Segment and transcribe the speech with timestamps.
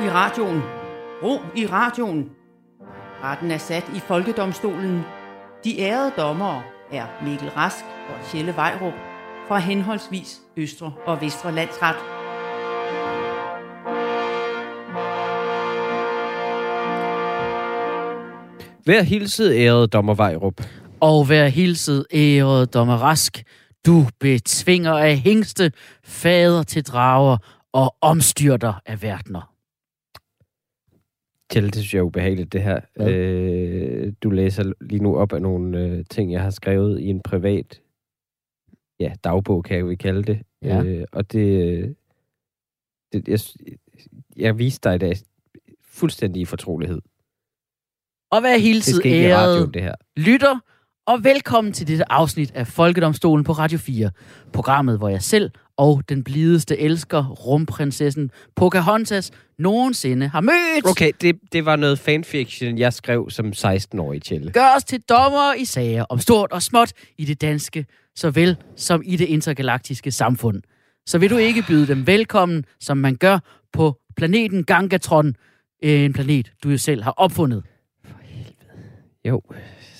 [0.00, 0.62] i radioen.
[1.22, 2.30] Ro i radioen.
[3.22, 5.00] Retten er sat i Folkedomstolen.
[5.64, 6.62] De ærede dommere
[6.92, 8.92] er Mikkel Rask og Tjelle Vejrup
[9.48, 11.96] fra henholdsvis Østre og Vestre Landsret.
[18.86, 20.62] Vær hilset, ærede dommer Vejrup.
[21.00, 23.42] Og vær hilset, ærede dommer Rask.
[23.86, 25.72] Du betvinger af hængste,
[26.04, 27.36] fader til drager
[27.72, 29.57] og omstyrter af verdener.
[31.50, 32.80] Kjell, det synes jeg er ubehageligt, det her.
[32.96, 33.12] Hvad?
[33.12, 37.20] Øh, du læser lige nu op af nogle øh, ting, jeg har skrevet i en
[37.20, 37.80] privat
[39.00, 40.42] ja, dagbog, kan jeg jo kalde det.
[40.62, 40.82] Ja.
[40.82, 41.94] Øh, og det, øh,
[43.12, 43.38] det jeg,
[44.36, 45.16] jeg viste dig i dag
[45.82, 47.00] fuldstændig i fortrolighed.
[48.30, 49.94] Og vær skal ikke i radioen, ærede det her.
[50.16, 50.60] lytter,
[51.08, 54.10] og velkommen til dette afsnit af Folkedomstolen på Radio 4.
[54.52, 60.90] Programmet, hvor jeg selv og den blideste elsker, rumprinsessen Pocahontas, nogensinde har mødt.
[60.90, 64.52] Okay, det, det var noget fanfiction, jeg skrev som 16-årig, Kjell.
[64.52, 69.02] Gør os til dommer i sager om stort og småt i det danske, såvel som
[69.04, 70.62] i det intergalaktiske samfund.
[71.06, 73.38] Så vil du ikke byde dem velkommen, som man gør
[73.72, 75.34] på planeten Gangatron,
[75.82, 77.62] en planet, du jo selv har opfundet.
[79.24, 79.42] Jo,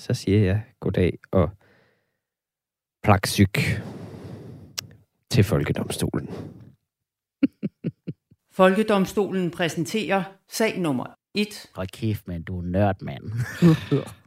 [0.09, 1.49] så siger jeg goddag og
[3.03, 3.57] plaksyk
[5.31, 6.29] til Folkedomstolen.
[8.59, 11.69] Folkedomstolen præsenterer sag nummer 1.
[11.75, 13.23] Hold kæft, mand, du er nørd, mand.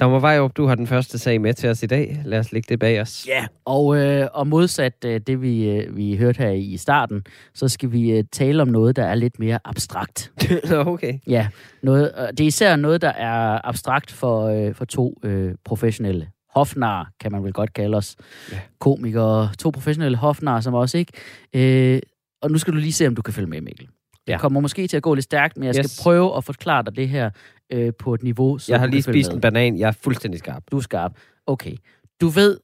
[0.00, 2.22] Dommer Vejrup, du har den første sag med til os i dag.
[2.24, 3.26] Lad os lægge det bag os.
[3.28, 7.68] Ja, og, øh, og modsat øh, det, vi, øh, vi hørte her i starten, så
[7.68, 10.32] skal vi øh, tale om noget, der er lidt mere abstrakt.
[10.94, 11.18] Okay.
[11.26, 11.48] Ja,
[11.82, 16.28] noget, øh, det er især noget, der er abstrakt for, øh, for to øh, professionelle.
[16.54, 18.16] Hofnar, kan man vel godt kalde os.
[18.52, 18.58] Ja.
[18.80, 19.50] Komikere.
[19.58, 21.12] To professionelle hofnar, som også ikke.
[21.54, 22.00] Øh,
[22.42, 23.88] og nu skal du lige se, om du kan følge med, Mikkel.
[24.28, 24.32] Ja.
[24.32, 26.00] Det kommer måske til at gå lidt stærkt, men jeg skal Yes.
[26.02, 27.30] prøve at forklare dig det her
[27.70, 29.34] øh, på et niveau, så Jeg har lige spist med.
[29.34, 29.78] en banan.
[29.78, 30.62] Jeg er fuldstændig skarp.
[30.70, 31.12] Du er skarp.
[31.46, 31.76] Okay.
[32.20, 32.58] Du ved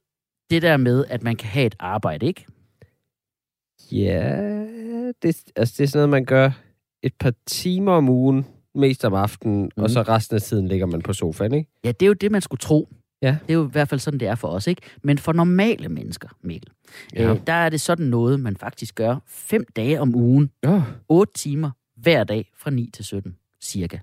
[0.51, 2.47] det der med, at man kan have et arbejde, ikke?
[3.93, 4.65] Ja,
[5.23, 6.51] det, altså, det er sådan noget, man gør
[7.03, 9.71] et par timer om ugen, mest om aftenen, mm.
[9.77, 9.85] Mhm.
[9.85, 11.71] og så resten af tiden ligger man på sofaen, ikke?
[11.85, 12.89] Ja, det er jo det, man skulle tro.
[13.23, 13.39] Ja.
[13.47, 14.83] Det er jo i hvert fald sådan, det er for os, ikke?
[15.03, 16.71] Men for normale mennesker, Mikkel,
[17.15, 17.23] Ja.
[17.23, 17.31] ja.
[17.35, 20.83] øh, der er det sådan noget, man faktisk gør fem dage om ugen, Oh.
[21.09, 23.99] otte timer hver dag fra 9 til 17, cirka.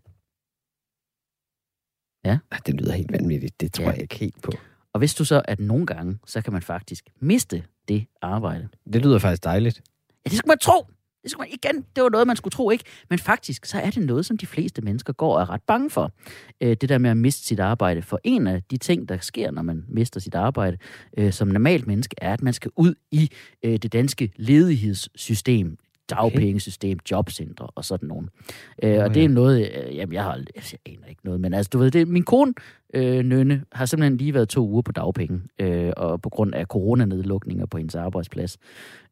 [2.66, 3.61] Det lyder helt vanvittigt.
[3.61, 3.89] Det tror Ja.
[3.89, 4.51] jeg ikke helt på.
[4.94, 8.67] Og hvis du så, at nogle gange, så kan man faktisk miste det arbejde.
[8.94, 9.81] Det lyder faktisk dejligt.
[10.25, 10.88] Ja, det skulle man tro.
[11.27, 11.85] Det skulle man igen.
[11.95, 12.83] Det var noget, man skulle tro, ikke?
[13.09, 15.89] Men faktisk, så er det noget, som de fleste mennesker går og er ret bange
[15.89, 16.11] for.
[16.61, 18.01] Øh, det der med at miste sit arbejde.
[18.01, 20.77] For en af de ting, der sker, når man mister sit arbejde
[21.17, 23.31] øh, som normalt menneske, er, at man skal ud i
[23.63, 25.77] øh, det danske ledighedssystem
[26.09, 28.29] dagpengesystem, jobcentre og sådan nogen.
[28.84, 31.69] Øh, og det er noget, øh, jamen jeg har jeg aner ikke noget, men altså
[31.73, 32.53] du ved, det, min kone,
[32.94, 36.66] øh, Nønne, har simpelthen lige været to uger på dagpenge, øh, og på grund af
[36.66, 38.57] coronanedlukninger på hendes arbejdsplads.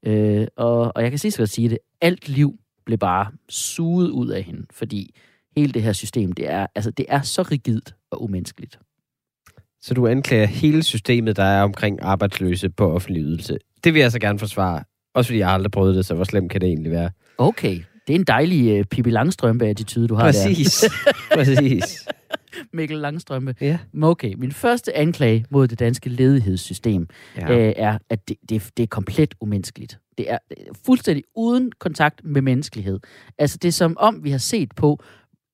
[0.03, 4.09] Øh, og, og jeg kan sige så godt sige det, alt liv blev bare suget
[4.09, 5.15] ud af hende, fordi
[5.57, 8.79] hele det her system, det er, altså, det er så rigidt og umenneskeligt.
[9.81, 13.57] Så du anklager hele systemet, der er omkring arbejdsløse på offentlig ydelse.
[13.83, 14.83] Det vil jeg så gerne forsvare.
[15.15, 17.09] Også fordi jeg aldrig prøvet det, så hvor slemt kan det egentlig være?
[17.37, 20.85] Okay, det er en dejlig uh, Pippi Langstrømpe-attitude, du har Præcis.
[21.35, 22.05] Præcis.
[22.05, 22.11] der.
[22.73, 23.55] Mikkel Langstrømpe.
[23.61, 23.77] Ja.
[24.03, 27.51] Okay, min første anklage mod det danske ledighedssystem ja.
[27.51, 29.99] øh, er, at det, det, det er komplet umenneskeligt.
[30.17, 32.99] Det er øh, fuldstændig uden kontakt med menneskelighed.
[33.37, 35.03] Altså, det er som om, vi har set på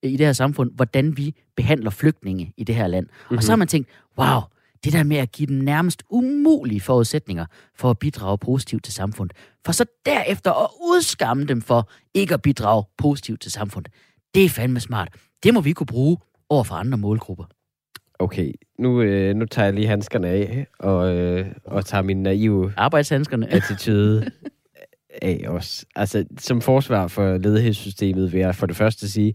[0.03, 3.05] øh, i det her samfund, hvordan vi behandler flygtninge i det her land.
[3.05, 3.38] Mm-hmm.
[3.38, 4.39] Og så har man tænkt, wow,
[4.84, 9.38] det der med at give dem nærmest umulige forudsætninger for at bidrage positivt til samfundet.
[9.66, 13.94] For så derefter at udskamme dem for ikke at bidrage positivt til samfundet.
[14.36, 15.09] Det er fandme smart.
[15.44, 16.18] Det må vi kunne bruge
[16.50, 17.46] over for andre målgrupper.
[18.19, 22.74] Okay, nu, øh, nu tager jeg lige handskerne af, og, øh, og tager min naive
[22.77, 23.51] Arbejdshandskerne.
[23.54, 24.31] attitude
[25.22, 25.86] af os.
[25.95, 29.34] Altså, som forsvar for ledighedssystemet vil jeg for det første sige,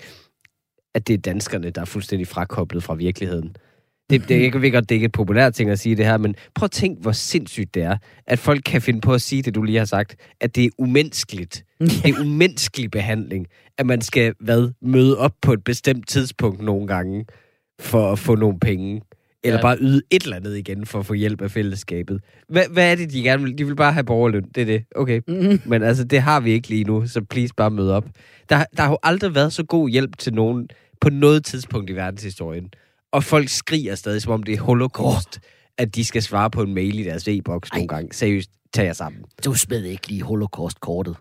[0.94, 3.56] at det er danskerne, der er fuldstændig frakoblet fra virkeligheden.
[4.10, 6.16] Det, det, jeg ved godt, det er ikke et populært ting at sige det her,
[6.18, 9.42] men prøv at tænk, hvor sindssygt det er, at folk kan finde på at sige
[9.42, 11.64] det, du lige har sagt, at det er umenneskeligt.
[11.80, 13.46] Det er umenneskelig behandling,
[13.78, 17.24] at man skal, hvad, møde op på et bestemt tidspunkt nogle gange,
[17.80, 19.02] for at få nogle penge.
[19.44, 19.62] Eller Ja.
[19.62, 22.20] bare yde et eller andet igen, for at få hjælp af fællesskabet.
[22.48, 23.58] Hvad, hvad er det, de gerne vil?
[23.58, 24.44] De vil bare have borgerløn.
[24.54, 24.84] Det er det.
[24.96, 25.20] Okay.
[25.28, 25.60] Mhm.
[25.70, 28.04] Men altså, det har vi ikke lige nu, så please bare møde op.
[28.48, 30.68] Der, der har jo aldrig været så god hjælp til nogen
[31.00, 32.68] på noget tidspunkt i verdenshistorien.
[33.16, 35.48] Og folk skriger stadig, som om det er holocaust, oh.
[35.78, 38.08] at de skal svare på en mail i deres e-boks nogle gange.
[38.12, 39.22] Seriøst, tag jer sammen.
[39.44, 41.16] Du smed ikke lige holocaust-kortet.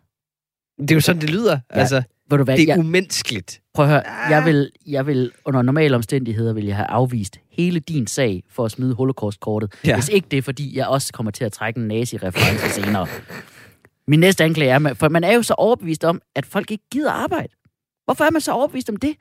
[0.80, 1.60] Det er jo sådan, det lyder.
[1.76, 1.80] Ja.
[1.80, 3.62] Altså, Ved du hvad, Det er jeg, umenneskeligt.
[3.74, 7.80] prøv at høre, jeg vil, jeg vil under normale omstændigheder vil jeg have afvist hele
[7.80, 9.74] din sag for at smide holocaust-kortet.
[9.84, 9.90] Ja.
[9.90, 9.96] Ja.
[9.96, 13.08] Hvis ikke det er, fordi jeg også kommer til at trække en nazi-reference senere.
[14.08, 17.12] Min næste anklage er, for man er jo så overbevist om, at folk ikke gider
[17.12, 17.54] arbejde.
[18.06, 19.16] Hvorfor er man så overbevist om det?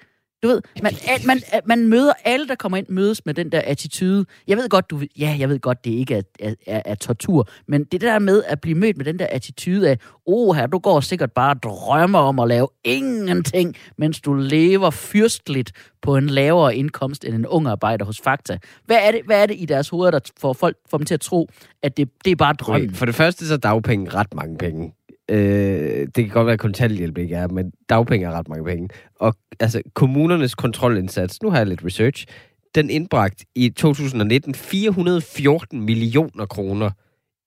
[0.45, 0.93] Du ved, man,
[1.27, 4.25] man, man møder alle, der kommer ind, mødes med den der attitude.
[4.47, 7.49] Jeg ved godt, du, ja, jeg ved godt, det ikke er, er, er, er tortur,
[7.69, 10.79] men det der med at blive mødt med den der attitude af, åh, her, du
[10.79, 16.27] går sikkert bare og drømmer om at lave ingenting, mens du lever fyrstligt på en
[16.27, 18.59] lavere indkomst end en ung arbejder hos Fakta.
[18.85, 21.15] Hvad er det, hvad er det i deres hoveder, der får folk får dem til
[21.15, 21.49] at tro,
[21.83, 22.95] at det, det er bare drømmen?
[22.95, 24.93] For det første så er dagpenge ret mange penge.
[25.31, 28.89] Øh, det kan godt være, at kontanthjælp ikke er, men dagpenge er ret mange penge.
[29.21, 32.27] Og altså, kommunernes kontrolindsats, nu har jeg lidt research,
[32.75, 36.91] den indbragt i 2019 414 millioner kroner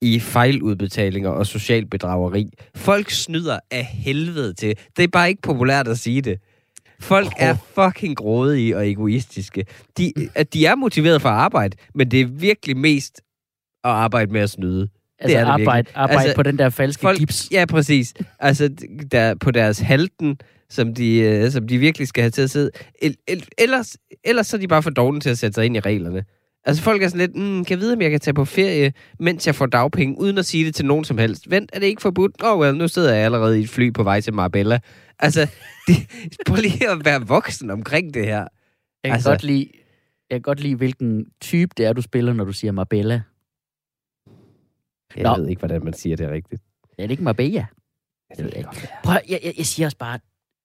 [0.02, 2.50] i fejludbetalinger og social bedrageri.
[2.76, 4.78] Folk snyder af helvede til.
[4.98, 6.40] Det er bare ikke populært at sige det.
[7.00, 9.66] Folk er fucking grådige og egoistiske.
[9.98, 10.14] De,
[10.54, 13.22] de er motiveret for at arbejde, men det er virkelig mest
[13.84, 14.90] at arbejde med at snyde.
[15.20, 15.96] Altså er det arbejde, virkelig.
[15.96, 17.48] arbejde Altså, på den der falske folk, gips.
[17.52, 18.14] Ja, præcis.
[18.40, 18.70] Altså,
[19.12, 20.38] der, på deres halten,
[20.70, 22.72] som de, øh, som de virkelig skal have til at sidde.
[23.02, 25.78] El, el, ellers, ellers så er de bare for dårlige til at sætte sig ind
[25.78, 26.24] i reglerne.
[26.66, 28.94] Altså, folk er sådan lidt, mm, kan jeg vide, om jeg kan tage på ferie,
[29.20, 31.50] mens jeg får dagpenge, uden at sige det til nogen som helst.
[31.50, 32.32] Vent, er det ikke forbudt?
[32.44, 34.80] Åh, oh, well, nu sidder jeg allerede i et fly på vej til Marbella.
[35.20, 35.48] Altså,
[35.88, 35.94] de,
[36.48, 38.38] prøv lige at være voksen omkring det her.
[38.38, 38.48] Jeg
[39.04, 39.70] kan, altså, godt lide,
[40.30, 43.22] jeg kan godt lide, hvilken type det er, du spiller, når du siger Marbella.
[45.18, 45.42] Jeg Nå.
[45.42, 46.62] ved ikke, hvordan man siger det rigtigt.
[46.98, 47.66] Er det ikke Marbella?
[48.38, 48.70] Jeg ved ikke.
[49.04, 50.20] Prøv, jeg, jeg, jeg siger også bare,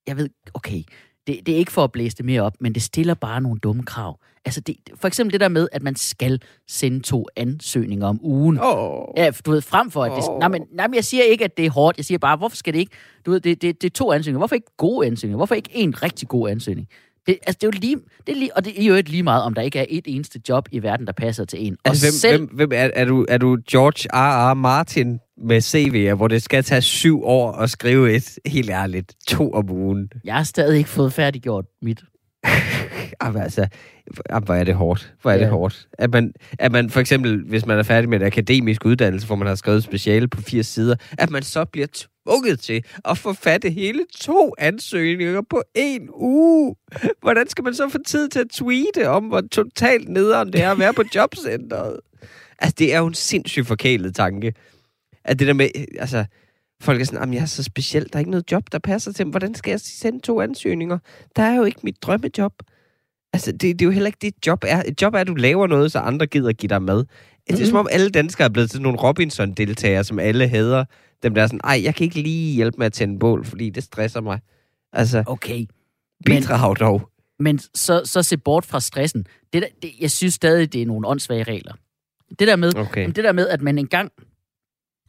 [0.07, 0.83] jeg ved, okay,
[1.27, 3.61] det, det er ikke for at blæse det mere op, men det stiller bare nogle
[3.61, 4.19] dumme krav.
[4.45, 8.59] Altså, det, for eksempel det der med, at man skal sende to ansøgninger om ugen.
[8.63, 10.29] Åh, Ja, du ved, frem for at det...
[10.29, 10.39] Åh.
[10.39, 11.97] Nej, men, nej, men jeg siger ikke, at det er hårdt.
[11.97, 12.93] Jeg siger bare, hvorfor skal det ikke...
[13.27, 14.39] Du ved, det, det, det er to ansøgninger.
[14.39, 15.37] Hvorfor ikke gode ansøgninger?
[15.37, 16.89] Hvorfor ikke en rigtig god ansøgning?
[17.27, 17.97] Det, altså, det er jo lige...
[18.27, 20.05] Det er lige og det er jo ikke lige meget, om der ikke er et
[20.07, 21.77] eneste job i verden, der passer til en.
[21.85, 22.39] Og Altså, hvem, selv...
[22.39, 24.51] hvem, hvem er, er, du, er du George R.
[24.51, 24.55] R.
[24.55, 29.53] Martin med CV'er, hvor det skal tage syv år at skrive et, helt ærligt, to
[29.53, 30.11] om ugen?
[30.25, 32.01] Jeg har stadig ikke fået færdiggjort mit.
[33.23, 33.67] Jamen, altså,
[34.31, 35.15] jamen, hvor er det hårdt.
[35.23, 35.41] Hvor er ja.
[35.41, 35.89] Det hårdt.
[35.99, 39.37] At man, at man for eksempel, hvis man er færdig med en akademisk uddannelse, hvor
[39.37, 41.87] man har skrevet speciale på fire sider, at man så bliver
[42.27, 46.75] tvunget til at forfatte hele to ansøgninger på en uge.
[47.21, 50.71] Hvordan skal man så få tid til at tweete om, hvor totalt nederen det er
[50.71, 52.01] at være på jobcentret?
[52.59, 54.55] Altså, det er jo en sindssygt forkælet tanke.
[55.25, 56.25] At det der med, altså,
[56.83, 59.27] folk er sådan, jeg er så speciel, der er ikke noget job, der passer til
[59.27, 59.31] mig.
[59.31, 60.99] Hvordan skal jeg sende to ansøgninger?
[61.37, 62.53] Der er jo ikke mit drømmejob.
[63.33, 64.83] Altså, det, det er jo heller ikke det, et job er.
[64.87, 66.97] Et job er, at du laver noget, så andre gider give dig mad.
[67.47, 67.67] Det er Mhm.
[67.67, 70.85] som om alle danskere er blevet til nogle Robinson-deltagere, som alle hader.
[71.23, 73.71] Dem der er sådan, ej, jeg kan ikke lige hjælpe med at tænde bål, fordi
[73.71, 74.41] det stresser mig.
[74.93, 75.67] Altså, Okay.
[76.27, 77.09] Bidrag dog.
[77.39, 79.27] men så, så se bort fra stressen.
[79.53, 81.73] Det der, det, jeg synes stadig, det er nogle åndssvage regler.
[82.39, 83.07] Det der med, Okay.
[83.07, 84.13] Det der med, at man en gang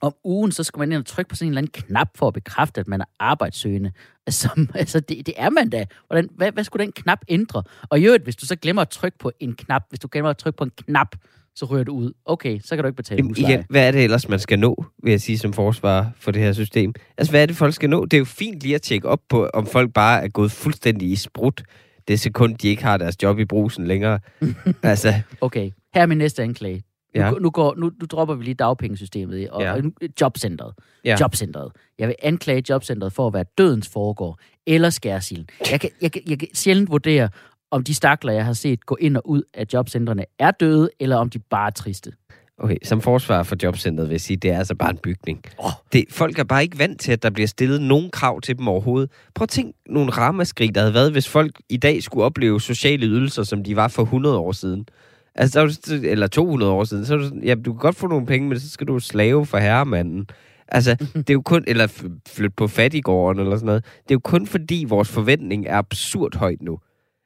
[0.03, 2.27] om ugen, så skal man ind og trykke på sådan en eller anden knap for
[2.27, 3.91] at bekræfte, at man er arbejdssøgende.
[4.27, 5.85] Altså, altså det, det er man da.
[6.07, 7.63] Hvordan, hvad, hvad skulle den knap ændre?
[7.89, 10.29] Og i øvrigt, hvis du så glemmer at trykke på en knap, hvis du glemmer
[10.29, 11.15] at trykke på en knap,
[11.55, 12.12] så ryger du ud.
[12.25, 13.53] Okay, så kan du ikke betale Jamen, husleje.
[13.53, 16.41] igen, hvad er det ellers, man skal nå, vil jeg sige, som forsvar for det
[16.41, 16.93] her system?
[17.17, 18.05] Altså, hvad er det, folk skal nå?
[18.05, 21.12] Det er jo fint lige at tjekke op på, om folk bare er gået fuldstændig
[21.12, 21.63] i sprut
[22.07, 24.19] det sekund, de ikke har deres job i brusen længere.
[24.83, 26.83] altså, Okay, her er min næste anklage.
[27.15, 27.25] Nu, Ja.
[27.27, 27.32] ja.
[27.32, 29.74] nu, går, nu, nu dropper vi lige dagpengesystemet og, Ja.
[29.74, 29.91] og nu,
[30.22, 30.74] jobcentret.
[31.05, 31.15] Ja.
[31.22, 31.72] Jobcentret.
[32.00, 35.48] Jeg vil anklage jobcentret for at være dødens foregår eller skærsilden.
[35.72, 37.29] Jeg kan, jeg, kan, jeg kan sjældent vurdere,
[37.72, 41.15] om de stakler, jeg har set gå ind og ud af jobcentrene, er døde, eller
[41.17, 42.12] om de bare er triste.
[42.58, 45.41] okay, som forsvar for jobcentret vil jeg sige, det er altså bare en bygning.
[45.60, 45.72] Åh.
[45.93, 48.67] Det, folk er bare ikke vant til, at der bliver stillet nogen krav til dem
[48.67, 49.12] overhovedet.
[49.36, 53.05] Prøv at tænk nogle ramaskrig, der havde været, hvis folk i dag skulle opleve sociale
[53.05, 54.86] ydelser, som de var for 100 år siden.
[55.35, 57.79] Altså, der er sådan- eller 200 år siden, så er du sådan, ja, du kan
[57.79, 60.27] godt få nogle penge, men så skal du slave for herremanden.
[60.67, 61.87] Altså, det er jo kun, eller
[62.27, 63.83] flytte på fattigården eller sådan noget.
[63.85, 66.79] Det er jo kun fordi, vores forventning er absurd højt nu.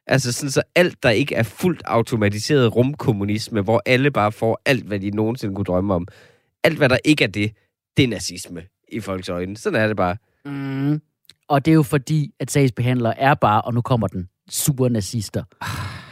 [0.08, 4.84] Altså sådan så alt, der ikke er fuldt automatiseret rumkommunisme, hvor alle bare får alt,
[4.86, 6.08] hvad de nogensinde kunne drømme om.
[6.64, 7.52] Alt, hvad der ikke er det,
[7.98, 9.58] det er nazisme i folks øjne.
[9.58, 10.18] Sådan er det bare.
[10.46, 11.02] Mm.
[11.48, 15.44] Og det er jo fordi, at sagsbehandlere er bare, og nu kommer den, super nazister,
[15.62, 16.07] der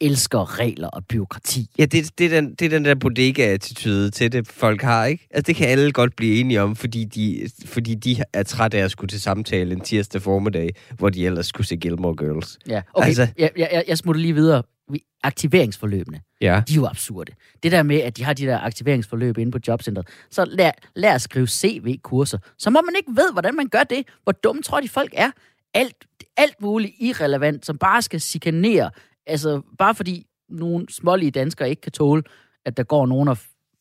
[0.00, 1.66] elsker regler og byråkrati.
[1.78, 5.26] Ja, det, det, er den, det er den der bodega-attitude til det, folk har, ikke?
[5.30, 8.82] Altså, det kan alle godt blive enige om, fordi de, fordi de er trætte af
[8.84, 12.58] at skulle til samtale en tirsdag formiddag, hvor de ellers skulle se Gilmore Girls.
[12.68, 14.62] Ja, okay, Altså- jeg, jeg, jeg- smutter lige videre.
[14.92, 16.62] Vi- Aktiveringsforløbene, Ja.
[16.68, 17.32] de er jo absurde.
[17.62, 21.14] Det der med, at de har de der aktiveringsforløb inde på jobcentret, så lær, lær
[21.14, 24.02] at skrive CV-kurser, så må man ikke ved, hvordan man gør det.
[24.22, 25.30] Hvor dumme tror de folk er?
[25.76, 25.94] alt,
[26.36, 28.90] alt muligt irrelevant, som bare skal chikanere.
[29.26, 32.22] Altså, bare fordi nogle smålige danskere ikke kan tåle,
[32.64, 33.38] at der går nogen og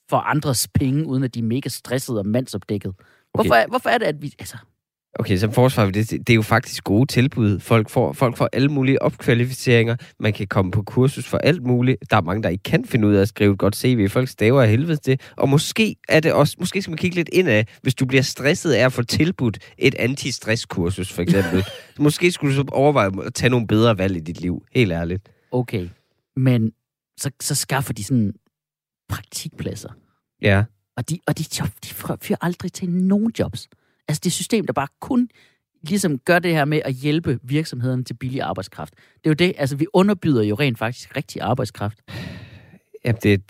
[0.09, 2.93] får andres penge, uden at de er mega stressede og mandsopdækket.
[3.33, 3.63] Hvorfor, Okay.
[3.63, 4.33] er, hvorfor er det, at vi...
[4.39, 4.57] Altså,
[5.19, 7.59] Okay, som forsvar, det, det er jo faktisk gode tilbud.
[7.59, 9.95] Folk får, folk får alle mulige opkvalificeringer.
[10.19, 11.97] Man kan komme på kursus for alt muligt.
[12.11, 14.09] Der er mange, der ikke kan finde ud af at skrive et godt CV.
[14.09, 15.19] Folk staver af helvede til.
[15.37, 18.71] Og måske er det også, måske skal man kigge lidt indad, hvis du bliver stresset
[18.71, 21.65] af at få tilbudt et anti-stress-kursus, for eksempel.
[21.99, 24.63] måske skulle du så overveje at tage nogle bedre valg i dit liv.
[24.75, 25.29] Helt ærligt.
[25.53, 25.89] Okay,
[26.35, 26.73] men
[27.19, 28.33] så, så skaffer de sådan
[29.09, 29.89] praktikpladser.
[30.41, 30.63] Ja.
[30.97, 33.69] Og de, og de job, de fører aldrig til nogen jobs.
[34.07, 35.29] Altså det system, der bare kun
[35.81, 38.93] ligesom gør det her med at hjælpe virksomhederne til billig arbejdskraft.
[38.95, 42.01] Det er jo det, altså vi underbyder jo rent faktisk rigtig arbejdskraft.
[43.05, 43.41] Ja, det,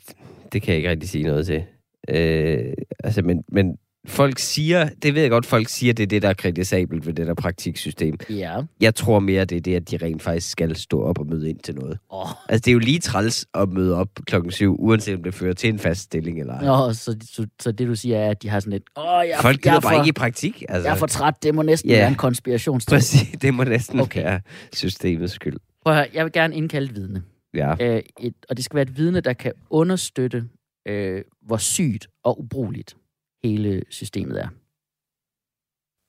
[0.54, 1.66] det kan jeg ikke rigtig sige noget til.
[2.10, 6.22] Øh, altså, men, men folk siger, det ved jeg godt, folk siger, det er det,
[6.22, 8.18] der er kritisabelt ved det der praktiksystem.
[8.30, 8.62] Ja.
[8.82, 11.50] Jeg tror mere, det er det, at de rent faktisk skal stå op og møde
[11.50, 11.98] ind til noget.
[12.12, 15.34] Åh, Altså, det er jo lige træls at møde op klokken syv, uanset om det
[15.34, 16.66] fører til en fast stilling eller ej.
[16.66, 19.38] Nå, så, så, så det du siger er, at de har sådan lidt, åh, jeg,
[19.42, 20.64] Folk gider er bare ikke i praktik.
[20.70, 21.98] Altså, jeg er for træt, det må næsten Ja.
[21.98, 22.98] være en konspirationsteori.
[22.98, 24.24] Præcis, det må næsten okay.
[24.24, 24.42] være
[24.74, 25.58] systemets skyld.
[25.84, 27.24] Prøv at høre, jeg vil gerne indkalde et vidne.
[27.54, 27.76] Ja.
[27.80, 30.44] Øh, et, og det skal være et vidne, der kan understøtte,
[30.88, 32.96] øh, hvor sygt og ubrugeligt
[33.44, 34.48] hele systemet er.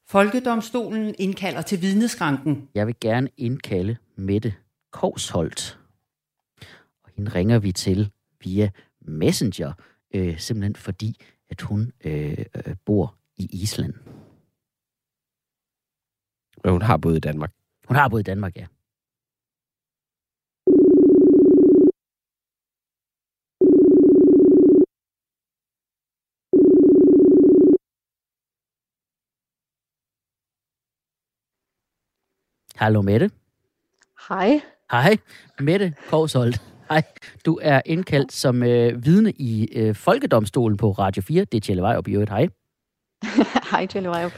[0.07, 2.69] Folkedomstolen indkalder til vidneskranken.
[2.75, 4.55] Jeg vil gerne indkalde Mette
[4.91, 5.79] Kovsholt.
[7.05, 8.11] Og hende ringer vi til
[8.45, 9.73] via Messenger,
[10.15, 13.95] øh, simpelthen fordi, at hun øh, øh, bor i Island.
[16.65, 17.53] Men hun har boet i Danmark.
[17.89, 18.67] Hun har boet i Danmark, ja.
[32.77, 33.31] Hallo Mette.
[34.29, 34.61] Hej.
[34.91, 35.17] Hej,
[35.61, 36.63] Mette Kovsholt.
[36.91, 37.03] Hej,
[37.47, 41.45] du er indkaldt som øh, vidne i øh, Folkedomstolen på Radio 4.
[41.45, 42.31] Det er Tjelle Vej op i øvrigt.
[42.31, 42.49] Hej.
[43.71, 44.33] Hej, Jelly Wild.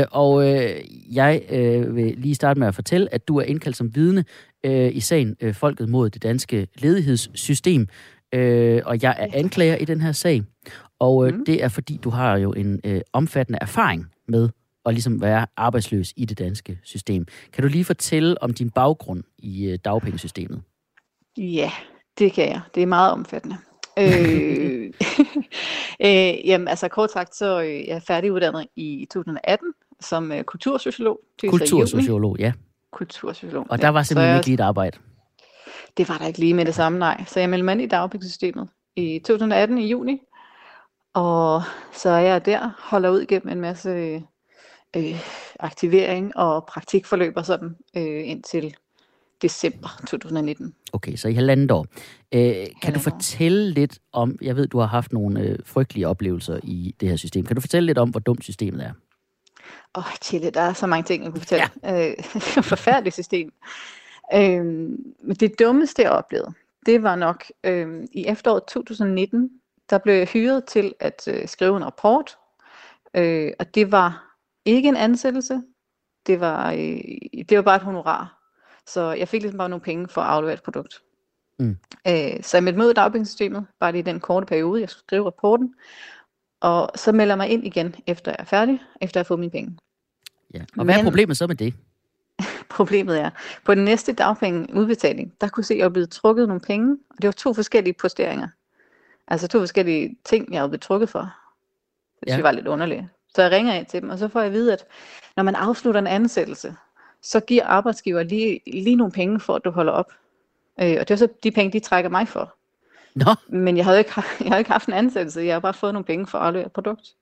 [0.00, 0.70] Øh, og øh,
[1.14, 4.24] jeg øh, vil lige starte med at fortælle, at du er indkaldt som vidne
[4.64, 7.88] øh, i sagen øh, Folket mod det danske ledighedssystem.
[8.34, 10.42] Øh, og jeg er anklager i den her sag.
[10.98, 11.44] Og øh, Mhm.
[11.44, 14.48] det er fordi, du har jo en øh, omfattende erfaring med
[14.86, 17.26] at ligesom være arbejdsløs i det danske system.
[17.52, 20.62] Kan du lige fortælle om din baggrund i øh, dagpengesystemet?
[21.38, 21.70] Ja,
[22.18, 22.60] det kan jeg.
[22.74, 23.56] Det er meget omfattende.
[23.98, 24.92] øh,
[26.06, 31.20] øh, jamen, altså kort sagt, så øh, jeg er færdiguddannet i 2018 som øh, kultursociolog.
[31.48, 32.52] Kultursociolog, ja.
[32.92, 33.66] Kultursociolog.
[33.70, 34.98] Og der var simpelthen så ikke lige et arbejde.
[35.96, 37.24] Det var der ikke lige med det samme, nej.
[37.26, 40.20] Så jeg meldte mig ind i dagpengesystemet i 2018 i juni.
[41.14, 41.62] Og
[41.92, 44.22] så er jeg der, holder ud gennem en masse
[44.96, 45.20] øh,
[45.60, 48.76] aktivering og praktikforløb og sådan øh, indtil
[49.42, 50.74] december 2019.
[50.92, 51.86] Okay, så i halvandet år.
[52.32, 53.10] Øh, kan du Halvandet år.
[53.10, 57.16] fortælle lidt om, jeg ved, du har haft nogle øh, frygtelige oplevelser i det her
[57.16, 57.46] system.
[57.46, 58.92] Kan du fortælle lidt om, hvor dumt systemet er?
[59.94, 61.64] Åh, oh, Chille, der er så mange ting, jeg kunne fortælle.
[61.82, 62.08] Ja.
[62.10, 63.52] Øh, det er et forfærdeligt system.
[64.34, 66.52] Øhm, men det dummeste, jeg oplevede,
[66.86, 69.50] det var nok øhm, i efteråret 2019,
[69.90, 72.36] der blev jeg hyret til at øh, skrive en rapport.
[73.14, 74.25] Øh, og det var
[74.66, 75.62] ikke en ansættelse,
[76.26, 76.98] det var, øh,
[77.48, 78.32] det var bare et honorar.
[78.86, 81.02] Så jeg fik ligesom bare nogle penge for at aflevere et produkt.
[81.58, 81.76] Mm.
[82.08, 84.90] Øh, så jeg meldte mig ud i dagpengesystemet, bare lige i den korte periode, jeg
[84.90, 85.74] skulle skrive rapporten.
[86.60, 89.40] Og så melder jeg mig ind igen, efter jeg er færdig, efter jeg har fået
[89.40, 89.78] mine penge.
[90.54, 90.64] Ja.
[90.78, 91.74] Og hvad er problemet så med det?
[92.70, 93.30] Problemet er,
[93.64, 97.16] på den næste dagpengeudbetaling, der kunne se, at jeg var blevet trukket nogle penge, og
[97.22, 98.48] det var to forskellige posteringer.
[99.28, 101.18] Altså to forskellige ting, jeg var blevet trukket for.
[101.20, 101.30] Det
[102.26, 102.30] Ja.
[102.32, 103.04] synes jeg var lidt underligt.
[103.36, 104.84] Så jeg ringer ind til dem, og så får jeg at vide, at
[105.36, 106.74] når man afslutter en ansættelse,
[107.22, 110.12] så giver arbejdsgiver lige, lige nogle penge for, at du holder op.
[110.80, 112.54] Øh, og det var så de penge, de trækker mig for.
[113.14, 115.92] Nå, Men jeg havde ikke, jeg havde ikke haft en ansættelse, jeg har bare fået
[115.92, 117.14] nogle penge for at aflevere et produkt.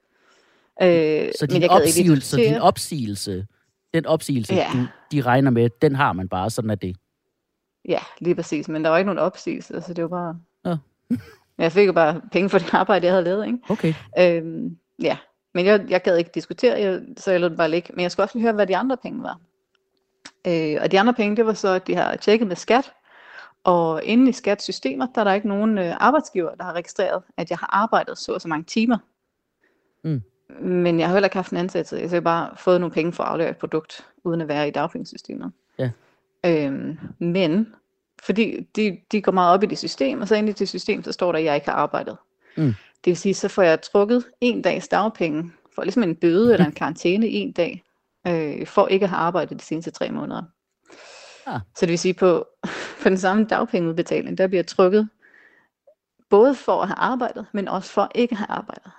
[0.82, 0.88] Øh,
[1.38, 3.46] så men din jeg ikke lige opsigelse, så din opsigelse,
[3.94, 4.70] den opsigelse, Ja.
[4.72, 4.78] du,
[5.12, 6.96] de regner med, den har man bare, sådan er det.
[7.88, 8.68] Ja, lige præcis.
[8.68, 10.38] Men der var ikke nogen opsigelse, så det var bare...
[10.64, 10.76] Nå.
[11.58, 13.58] jeg fik jo bare penge for det arbejde, jeg havde lavet, ikke?
[13.68, 13.94] Okay.
[14.18, 15.16] Øhm, ja,
[15.54, 17.92] men jeg, jeg gad ikke diskutere, jeg, så jeg lod den bare ligge.
[17.92, 19.38] Men jeg skal også lige høre, hvad de andre penge var.
[20.46, 22.92] Øh, og de andre penge, det var så, at de har tjekket med skat.
[23.64, 27.50] Og inde i skatsystemer, der er der ikke nogen øh, arbejdsgiver, der har registreret, at
[27.50, 28.98] jeg har arbejdet så og så mange timer.
[30.04, 30.22] Mm.
[30.60, 31.96] Men jeg har heller ikke haft en ansættelse.
[31.96, 34.70] Jeg har bare fået nogle penge for at aflevere et produkt, uden at være i
[34.70, 35.52] dagpengesystemet.
[35.78, 35.90] Ja.
[36.46, 37.74] Øhm, men,
[38.22, 41.02] fordi de, de går meget op i det system, og så inde i det system,
[41.02, 42.16] så står der, at jeg ikke har arbejdet.
[42.56, 42.74] Mm.
[43.04, 46.66] Det vil sige, så får jeg trukket en dags dagpenge, for ligesom en bøde eller
[46.66, 47.82] en karantæne en dag,
[48.26, 50.42] øh, for ikke at have arbejdet de seneste tre måneder.
[51.46, 51.60] Ah.
[51.76, 52.46] Så det vil sige, på,
[53.02, 55.08] på den samme dagpengeudbetaling, der bliver trykket
[56.30, 58.90] både for at have arbejdet, men også for ikke at have arbejdet.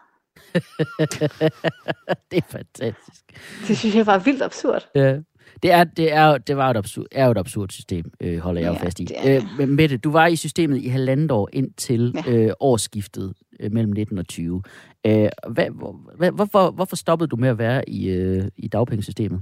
[2.31, 3.23] det er fantastisk.
[3.67, 4.89] Det synes jeg var vildt absurd.
[4.95, 5.17] Ja.
[5.63, 8.61] Det, er, det, er, det var et absurd, er jo et absurd system, øh, holder
[8.61, 9.03] jeg jo Ja, fast i.
[9.03, 9.49] det er det.
[9.59, 12.31] Øh, Mette, du var i systemet i halvandet år indtil Ja.
[12.31, 14.63] øh, årsskiftet mellem 19 og 20.
[15.05, 19.41] Øh, hvad, hvor, hvorfor, hvorfor stoppede du med at være i, øh, i dagpengesystemet?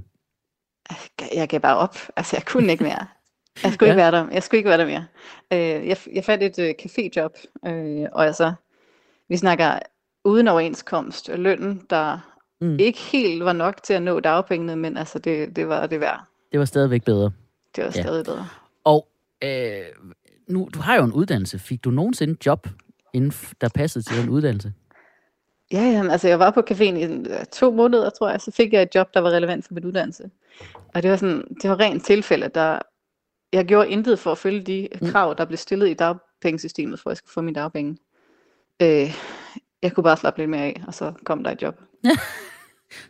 [1.34, 1.96] Jeg gav bare op.
[2.16, 3.06] Altså, jeg kunne ikke mere.
[3.62, 4.10] Jeg skulle ikke Ja.
[4.10, 4.30] være der.
[4.32, 5.06] Jeg skulle ikke være der mere.
[5.52, 8.52] Øh, jeg, jeg fandt et øh, caféjob, øh, og altså,
[9.28, 9.78] vi snakker
[10.24, 12.18] uden overenskomst, og lønnen, der
[12.60, 12.78] mm.
[12.78, 16.20] ikke helt var nok til at nå dagpengene, men altså, det, det var det værd.
[16.52, 17.30] Det var stadigvæk bedre.
[17.76, 18.02] Det var Ja.
[18.02, 18.46] stadig bedre.
[18.84, 19.08] Og
[19.44, 19.80] øh,
[20.48, 21.58] nu, du har jo en uddannelse.
[21.58, 22.68] Fik du nogensinde job,
[23.14, 24.72] inden der passede til den uddannelse?
[25.72, 28.72] Ja, jamen, altså jeg var på caféen i øh, to måneder, tror jeg, så fik
[28.72, 30.30] jeg et job, der var relevant for min uddannelse.
[30.94, 32.78] Og det var sådan, det var rent tilfælde, der
[33.52, 35.10] jeg gjorde intet for at følge de Mm.
[35.10, 37.98] krav, der blev stillet i dagpengesystemet, for at jeg skulle få mine dagpenge.
[38.82, 39.14] Øh,
[39.82, 41.80] jeg kunne bare slappe lidt mere af, og så kom der et job.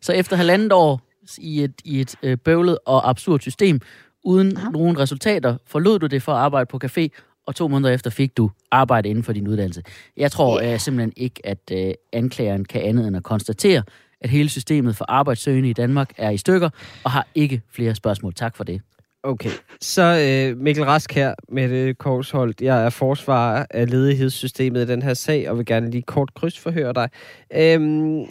[0.00, 1.00] Så efter halvandet år
[1.38, 3.80] i et, i et øh, bøvlet og absurd system,
[4.24, 4.70] uden Aha.
[4.70, 7.08] nogen resultater, forlod du det for at arbejde på café,
[7.46, 9.82] og to måneder efter fik du arbejde inden for din uddannelse.
[10.16, 10.72] Jeg tror Ja.
[10.72, 13.82] øh, simpelthen ikke, at øh, anklageren kan andet end at konstatere,
[14.20, 16.70] at hele systemet for arbejdssøgende i Danmark er i stykker,
[17.04, 18.34] og har ikke flere spørgsmål.
[18.34, 18.80] Tak for det.
[19.26, 20.02] Okay, så
[20.52, 22.60] øh, Mikkel Rask her med det Korsholdt.
[22.60, 26.92] Jeg er forsvarer af ledighedssystemet i den her sag, og vil gerne lige kort krydsforhøre
[26.92, 27.08] dig.
[27.54, 28.26] Øhm, Ja.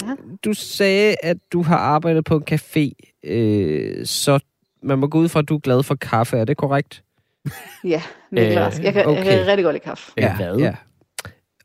[0.45, 2.89] Du sagde, at du har arbejdet på en café,
[3.31, 4.39] øh, så
[4.83, 6.37] man må gå ud fra, at du er glad for kaffe.
[6.37, 7.03] Er det korrekt?
[7.83, 8.81] Ja, Mikkel Øh, Rask.
[8.83, 9.25] Jeg kan, okay.
[9.25, 10.11] jeg kan rigtig godt lide kaffe.
[10.17, 10.57] Øh, hvad?
[10.57, 10.75] Ja.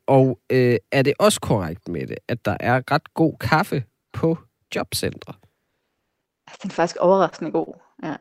[0.07, 4.37] Og øh, er det også korrekt med det, at der er ret god kaffe på
[4.75, 5.33] jobcentre?
[6.47, 7.73] Altså, den er faktisk overraskende god.
[8.03, 8.15] Ja.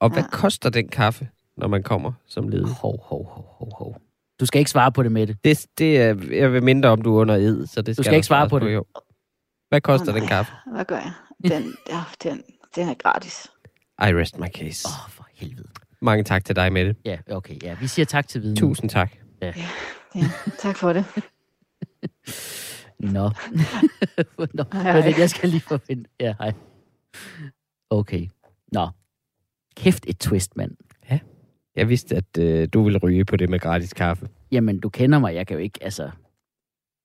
[0.00, 0.28] Og hvad Ja.
[0.28, 2.68] koster den kaffe, når man kommer som ledig?
[2.68, 3.96] Hov, hov, hov, hov, hov.
[4.40, 5.36] Du skal ikke svare på det med det.
[5.44, 8.10] Det, det er, jeg vil mindre om du er under ed, så det skal, skal
[8.12, 8.74] der ikke svare svares på det.
[8.74, 8.84] Jo.
[9.68, 10.52] Hvad koster Åh, den kaffe?
[10.74, 11.12] Hvad gør jeg?
[11.44, 12.42] Den, ja, den,
[12.76, 13.46] den er gratis.
[13.98, 14.88] I rest my case.
[14.88, 15.68] Åh, oh, for helvede.
[16.04, 16.96] Mange tak til dig, Mette.
[17.04, 17.54] Ja, okay.
[17.62, 18.56] Ja, vi siger tak til viden.
[18.56, 19.12] Tusind tak.
[19.42, 19.52] Ja,
[20.58, 21.04] tak for det.
[23.14, 23.30] Nå.
[24.54, 24.64] Nå.
[24.72, 25.14] Hej, hej.
[25.18, 26.10] Jeg skal lige forvente.
[26.20, 26.52] Ja, hej.
[27.90, 28.28] Okay.
[28.72, 28.88] Nå.
[29.76, 30.76] Kæft et twist, mand.
[31.76, 34.28] Jeg vidste, at øh, du ville ryge på det med gratis kaffe.
[34.52, 35.34] Jamen, du kender mig.
[35.34, 36.10] Jeg kan jo ikke, altså...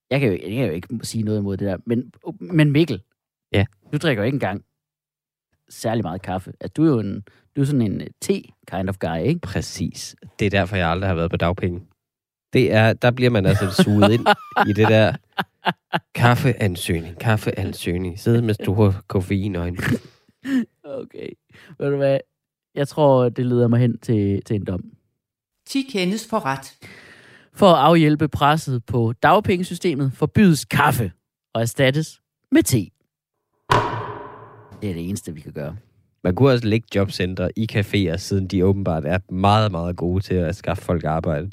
[0.09, 1.77] Jeg kan jo, jeg kan jo ikke sige noget imod det der.
[1.85, 3.01] Men, men Mikkel.
[3.51, 3.65] Ja.
[3.93, 4.63] Du drikker jo ikke engang
[5.69, 6.51] særlig meget kaffe.
[6.61, 7.23] Altså, du er jo en,
[7.55, 9.39] du er sådan en te kind of guy, ikke?
[9.39, 10.15] Præcis.
[10.39, 11.81] Det er derfor, jeg aldrig har været på dagpenge.
[12.53, 14.27] Det er, der bliver man altså suget ind
[14.67, 15.13] i det der
[16.15, 18.19] kaffeansøgning, kaffeansøgning.
[18.19, 19.77] Sidde med store koffeinøjne.
[20.83, 21.29] Okay.
[21.79, 22.19] Ved du hvad?
[22.75, 24.83] Jeg tror, det leder mig hen til, til en dom.
[25.67, 26.77] 10 kendes for ret.
[27.53, 31.11] For at afhjælpe presset på dagpengesystemet, forbydes kaffe
[31.53, 32.87] og erstattes med te.
[34.81, 35.75] Det er det eneste, vi kan gøre.
[36.23, 40.33] Man kunne også lægge jobcenter i caféer, siden de åbenbart er meget, meget gode til
[40.33, 41.49] at skaffe folk arbejde.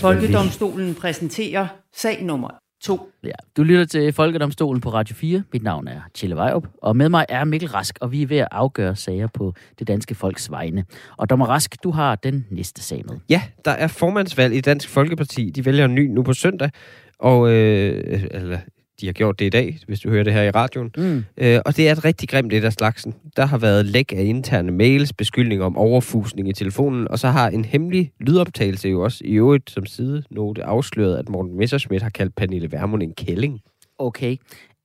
[0.00, 2.48] Folkedomstolen præsenterer sag nummer
[2.82, 3.12] 2.
[3.24, 3.30] Ja.
[3.56, 5.42] Du lytter til Folkedomstolen på Radio 4.
[5.52, 8.38] Mit navn er Tjelle Vejrup, og med mig er Mikkel Rask, og vi er ved
[8.38, 10.84] at afgøre sager på det danske folks vegne.
[11.16, 13.16] Og Dommer Rask, du har den næste sag med.
[13.28, 15.50] Ja, der er formandsvalg i Dansk Folkeparti.
[15.50, 16.70] De vælger en ny nu på søndag,
[17.18, 18.58] og øh, eller,
[19.00, 20.90] de har gjort det i dag, hvis du hører det her i radioen.
[20.96, 21.24] Mm.
[21.36, 23.14] Øh, og det er et rigtig grimt lidt af slagsen.
[23.36, 27.48] Der har været læk af interne mails, beskyldning om overfusning i telefonen, og så har
[27.50, 32.34] en hemmelig lydoptagelse jo også i øvrigt som sidenote afsløret, at Morten Messerschmidt har kaldt
[32.34, 33.60] Pernille Vermund en kælling.
[33.98, 34.36] Okay.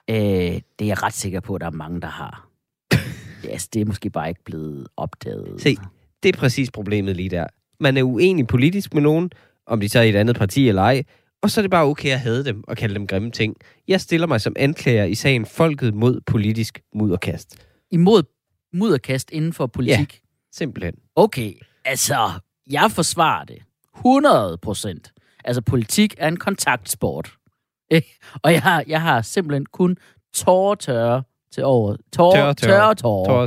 [0.10, 2.48] Øh, det er jeg ret sikker på, at der er mange, der har.
[3.54, 5.62] yes, det er måske bare ikke blevet opdaget.
[5.62, 5.78] Se,
[6.24, 7.48] det er præcis problemet lige der.
[7.80, 9.32] Man er uenig politisk med nogen,
[9.68, 11.04] om de så er i et andet parti eller ej,
[11.44, 13.56] og så er det bare okay at hade dem og kalde dem grimme ting.
[13.88, 17.56] Jeg stiller mig som anklager i sagen Folket mod politisk mudderkast.
[17.92, 18.24] Imod
[18.74, 20.22] mudderkast inden for politik.
[20.52, 20.94] Simpelthen.
[21.16, 21.54] Okay,
[21.86, 22.30] altså,
[22.72, 23.58] jeg forsvarer det.
[23.98, 25.14] 100 procent.
[25.46, 27.34] Altså, politik er en kontaktsport.
[27.92, 28.20] Ikke?
[28.44, 29.98] Og jeg har, jeg har simpelthen kun
[30.34, 31.96] tårer tørre til over.
[32.14, 32.54] Tårer, Tørre,
[32.96, 32.96] tørre.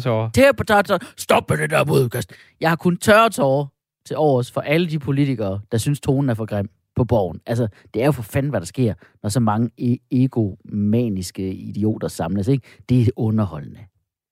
[0.00, 0.30] tørre.
[0.35, 0.98] Tæer på tørre, tørre.
[1.16, 2.32] Stop med det der modkast.
[2.61, 3.66] Jeg har kun tørre tårer
[4.06, 7.40] til overs for alle de politikere, der synes, tonen er for grim på borgen.
[7.46, 12.09] Altså, det er jo for fanden, hvad der sker, når så mange e- egomaniske idioter
[12.09, 12.66] samles, ikke?
[12.88, 13.80] Det er underholdende.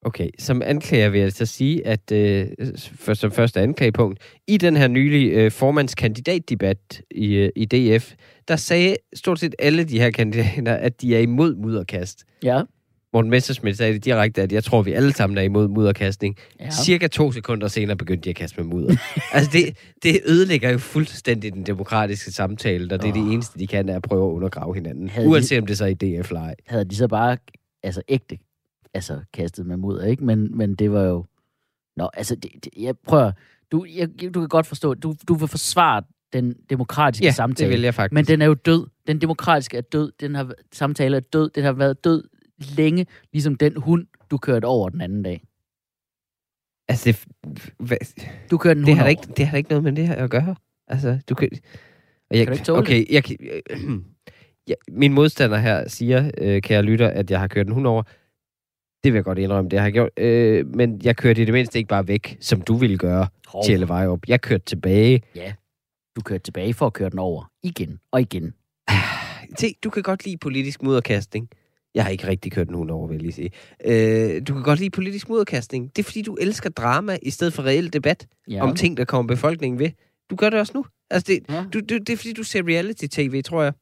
[0.06, 2.46] Okay, som anklager vil jeg så sige, at øh,
[2.94, 8.12] for, som første anklagepunkt, i den her nylige øh, formandskandidatdebat i, øh, i DF,
[8.48, 12.24] der sagde stort set alle de her kandidater, at de er imod mudderkast.
[12.42, 12.62] Ja.
[13.14, 16.36] Morten Messerschmidt sagde det direkte, at jeg tror, vi alle sammen er imod mudderkastning.
[16.60, 16.70] Ja.
[16.70, 18.96] Cirka to sekunder senere begyndte de at kaste med mudder.
[19.32, 23.66] altså, det, det ødelægger jo fuldstændig den demokratiske samtale, og det er det eneste, de
[23.66, 25.08] kan, er at prøve at undergrave hinanden.
[25.08, 26.54] Havde de- Uanset om det så er i DF eller ej.
[26.66, 27.36] Havde de så bare
[27.82, 28.38] altså ægte
[28.94, 30.24] altså, kastet med mudder, ikke?
[30.24, 31.24] Men, men det var jo...
[31.96, 33.32] Nå, altså, det, det, jeg prøver...
[33.72, 37.70] Du, jeg, du kan godt forstå, du, du vil forsvare den demokratiske Ja, samtale.
[37.70, 38.14] det vil jeg faktisk.
[38.14, 38.86] Men den er jo død.
[39.06, 40.12] Den demokratiske er død.
[40.20, 41.50] Den har, samtale er død.
[41.50, 42.24] Den har været død
[42.76, 45.44] længe, ligesom den hund, du kørte over den anden dag.
[46.88, 47.26] Altså, det,
[47.78, 47.96] hvad,
[48.50, 49.10] Du kørte den det, hund har over.
[49.10, 50.56] ikke, det har ikke noget med det her at gøre.
[50.88, 51.48] Altså, du kan...
[52.30, 53.36] Og jeg, Kan du ikke tåle okay, jeg, kan-
[54.68, 58.02] ja, min modstander her siger, øh, kære lytter, at jeg har kørt en hund over.
[59.04, 60.10] Det vil jeg godt indrømme, det har jeg gjort.
[60.18, 63.64] Øh, men jeg kørte i det mindste ikke bare væk, som du ville gøre, Hov.
[63.64, 64.28] Tjelle Vejrup.
[64.28, 65.22] Jeg kørte tilbage.
[66.16, 67.50] Du kørte tilbage for at køre den over.
[67.62, 68.54] Igen og igen.
[69.58, 71.48] Se, du kan godt lide politisk mudderkastning.
[71.94, 73.50] Jeg har ikke rigtig kørt en hund over, vil jeg lige sige.
[73.84, 75.90] Øh, du kan godt lide politisk mudderkastning.
[75.96, 78.62] Det er, fordi du elsker drama i stedet for reel debat ja.
[78.62, 79.90] om ting, der kommer befolkningen ved.
[80.30, 80.84] Du gør det også nu.
[81.10, 81.64] Altså, det, Ja.
[81.72, 83.72] du, du, det er, fordi du ser reality-tv, tror jeg.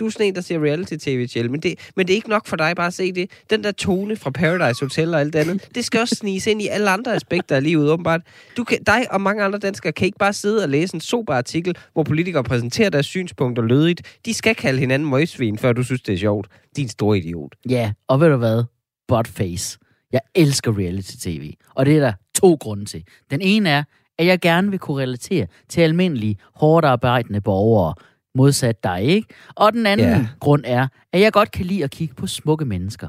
[0.00, 1.50] Du er sådan en, der ser reality-tv, Kjell.
[1.50, 3.30] Men det, men det er ikke nok for dig bare at se det.
[3.50, 6.62] Den der tone fra Paradise Hotel og alt det andet, det skal også sniges ind
[6.62, 8.20] i alle andre aspekter af livet, åbenbart.
[8.56, 11.34] Du kan, dig og mange andre danskere kan ikke bare sidde og læse en sober
[11.34, 14.18] artikel, hvor politikere præsenterer deres synspunkter lødigt.
[14.26, 16.48] De skal kalde hinanden møgsvin, før du synes, det er sjovt.
[16.76, 17.54] Din store idiot.
[17.68, 18.64] Ja, og ved du hvad?
[19.08, 19.78] Buttface.
[20.12, 21.52] Jeg elsker reality-tv.
[21.74, 23.04] Og det er der to grunde til.
[23.30, 23.82] Den ene er,
[24.18, 27.94] at jeg gerne vil kunne relatere til almindelige, hårdt arbejdende borgere,
[28.34, 29.28] modsat dig, ikke?
[29.54, 30.26] Og den anden Ja.
[30.40, 33.08] grund er, at jeg godt kan lide at kigge på smukke mennesker.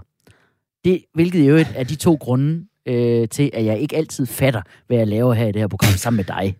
[0.86, 4.97] Det, hvilket jo er de to grunde øh, til, at jeg ikke altid fatter, hvad
[4.97, 6.55] jeg laver her i det her program sammen med dig.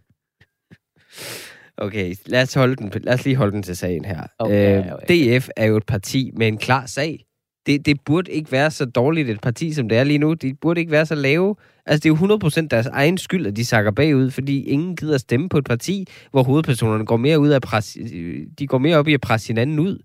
[1.78, 4.24] Okay, lad os, holde den, lad os lige holde den til sagen her.
[4.39, 5.38] Okay, Øh, okay.
[5.39, 7.26] DF er jo et parti med en klar sag.
[7.65, 10.34] Det, det burde ikke være så dårligt et parti, som det er lige nu.
[10.34, 11.56] Det burde ikke være så lave.
[11.86, 15.17] Altså, det er jo 100% deres egen skyld, at de sakker bagud, fordi ingen gider
[15.17, 18.98] stemme på et parti, hvor hovedpersonerne går mere ud af pres, øh, de går mere
[18.98, 19.98] op i at presse hinanden ud,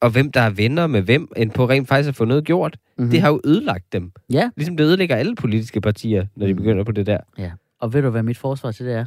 [0.00, 2.76] og hvem der er venner med hvem, end på rent faktisk at få noget gjort.
[2.80, 3.02] Mhm.
[3.02, 3.10] Mm-hmm.
[3.10, 4.12] Det har jo ødelagt dem.
[4.32, 6.62] Ja, Ligesom det ødelægger alle politiske partier, når de Mhm.
[6.62, 7.18] begynder på det der.
[7.38, 9.04] Ja, og ved du, hvad mit forsvar til det er?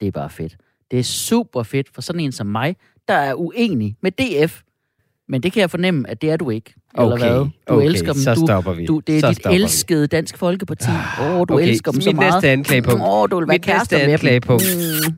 [0.00, 0.56] Det er bare fedt.
[0.90, 2.76] Det er super fedt for sådan en som mig,
[3.08, 4.60] der er uenig med DF.
[5.32, 6.74] Men det kan jeg fornemme, at det er du ikke.
[6.98, 7.38] Eller Okay, hvad?
[7.38, 8.22] Du okay, elsker dem.
[8.22, 8.86] så stopper vi.
[8.86, 9.62] Du, det er Så dit stopper vi.
[9.62, 10.90] elskede Dansk Folkeparti.
[11.20, 12.34] Åh, oh, du Okay, elsker dem så mit meget.
[12.34, 13.00] næste anklagepunkt.
[13.02, 14.64] Åh, oh, du vil være Mit næste anklagepunkt.
[15.08, 15.16] Mm.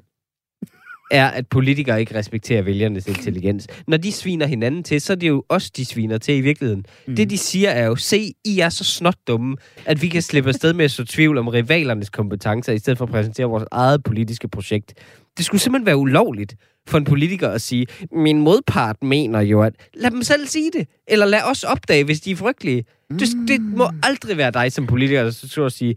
[1.11, 3.67] er, at politikere ikke respekterer vælgernes intelligens.
[3.89, 6.85] Når de sviner hinanden til, så er det jo os, de sviner til i virkeligheden.
[7.07, 7.17] Mm.
[7.17, 10.49] Det, de siger, er jo, se, I er så snot dumme, at vi kan slippe
[10.49, 14.05] afsted med at så tvivl om rivalernes kompetencer, i stedet for at præsentere vores eget
[14.05, 14.95] politiske projekt.
[15.37, 16.55] Det skulle simpelthen være ulovligt
[16.89, 20.89] for en politiker at sige, min modpart mener jo, at lad dem selv sige det,
[21.07, 22.85] eller lad os opdage, hvis de er frygtelige.
[23.11, 25.97] Det, det må aldrig være dig som politiker, der så at sige,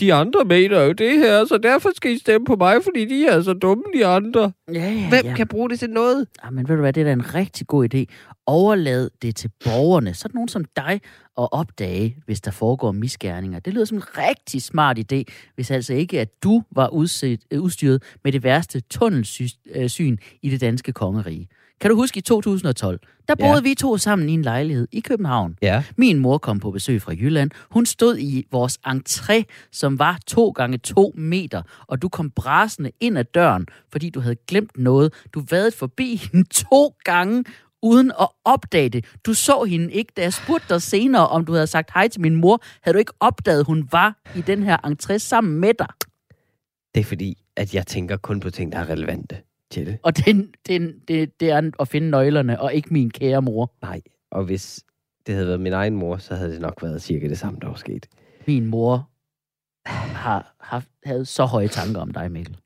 [0.00, 3.26] de andre mener jo det her, så derfor skal I stemme på mig, fordi de
[3.26, 4.52] er så dumme, de andre.
[4.74, 5.34] Ja, ja, Hvem ja.
[5.34, 6.26] kan bruge det til noget?
[6.44, 8.04] Ja, men ved du hvad, det er da en rigtig god idé.
[8.46, 11.00] Overlad det til borgerne, sådan nogen som dig,
[11.38, 13.58] at opdage, hvis der foregår misgerninger.
[13.58, 15.22] Det lyder som en rigtig smart idé,
[15.54, 20.60] hvis altså ikke, at du var udset, øh, udstyret med det værste tunnelsyn i det
[20.60, 21.48] danske kongerige.
[21.80, 23.00] Kan du huske i 2012?
[23.28, 23.46] Der Ja.
[23.48, 25.56] boede vi to sammen i en lejlighed i København.
[25.62, 25.84] Ja.
[25.96, 27.50] Min mor kom på besøg fra Jylland.
[27.70, 32.90] Hun stod i vores entré, som var to gange to meter, og du kom brasende
[33.00, 35.14] ind ad døren, fordi du havde glemt noget.
[35.34, 37.44] Du vadede forbi hende to gange,
[37.82, 39.04] uden at opdage det.
[39.26, 42.20] Du så hende ikke, da jeg spurgte dig senere, om du havde sagt hej til
[42.20, 42.62] min mor.
[42.82, 45.86] Havde du ikke opdaget, at hun var i den her entré sammen med dig?
[46.94, 49.36] Det er fordi, at jeg tænker kun på ting, der er relevante
[49.70, 49.98] til det.
[50.02, 53.72] Og det, det, det, det er at finde nøglerne, og ikke min kære mor.
[53.82, 54.00] Nej.
[54.30, 54.84] Og hvis
[55.26, 57.68] det havde været min egen mor, så havde det nok været cirka det samme, der
[57.68, 58.06] var sket.
[58.46, 59.10] Min mor
[59.86, 62.56] har haft, havde så høje tanker om dig, Mikkel.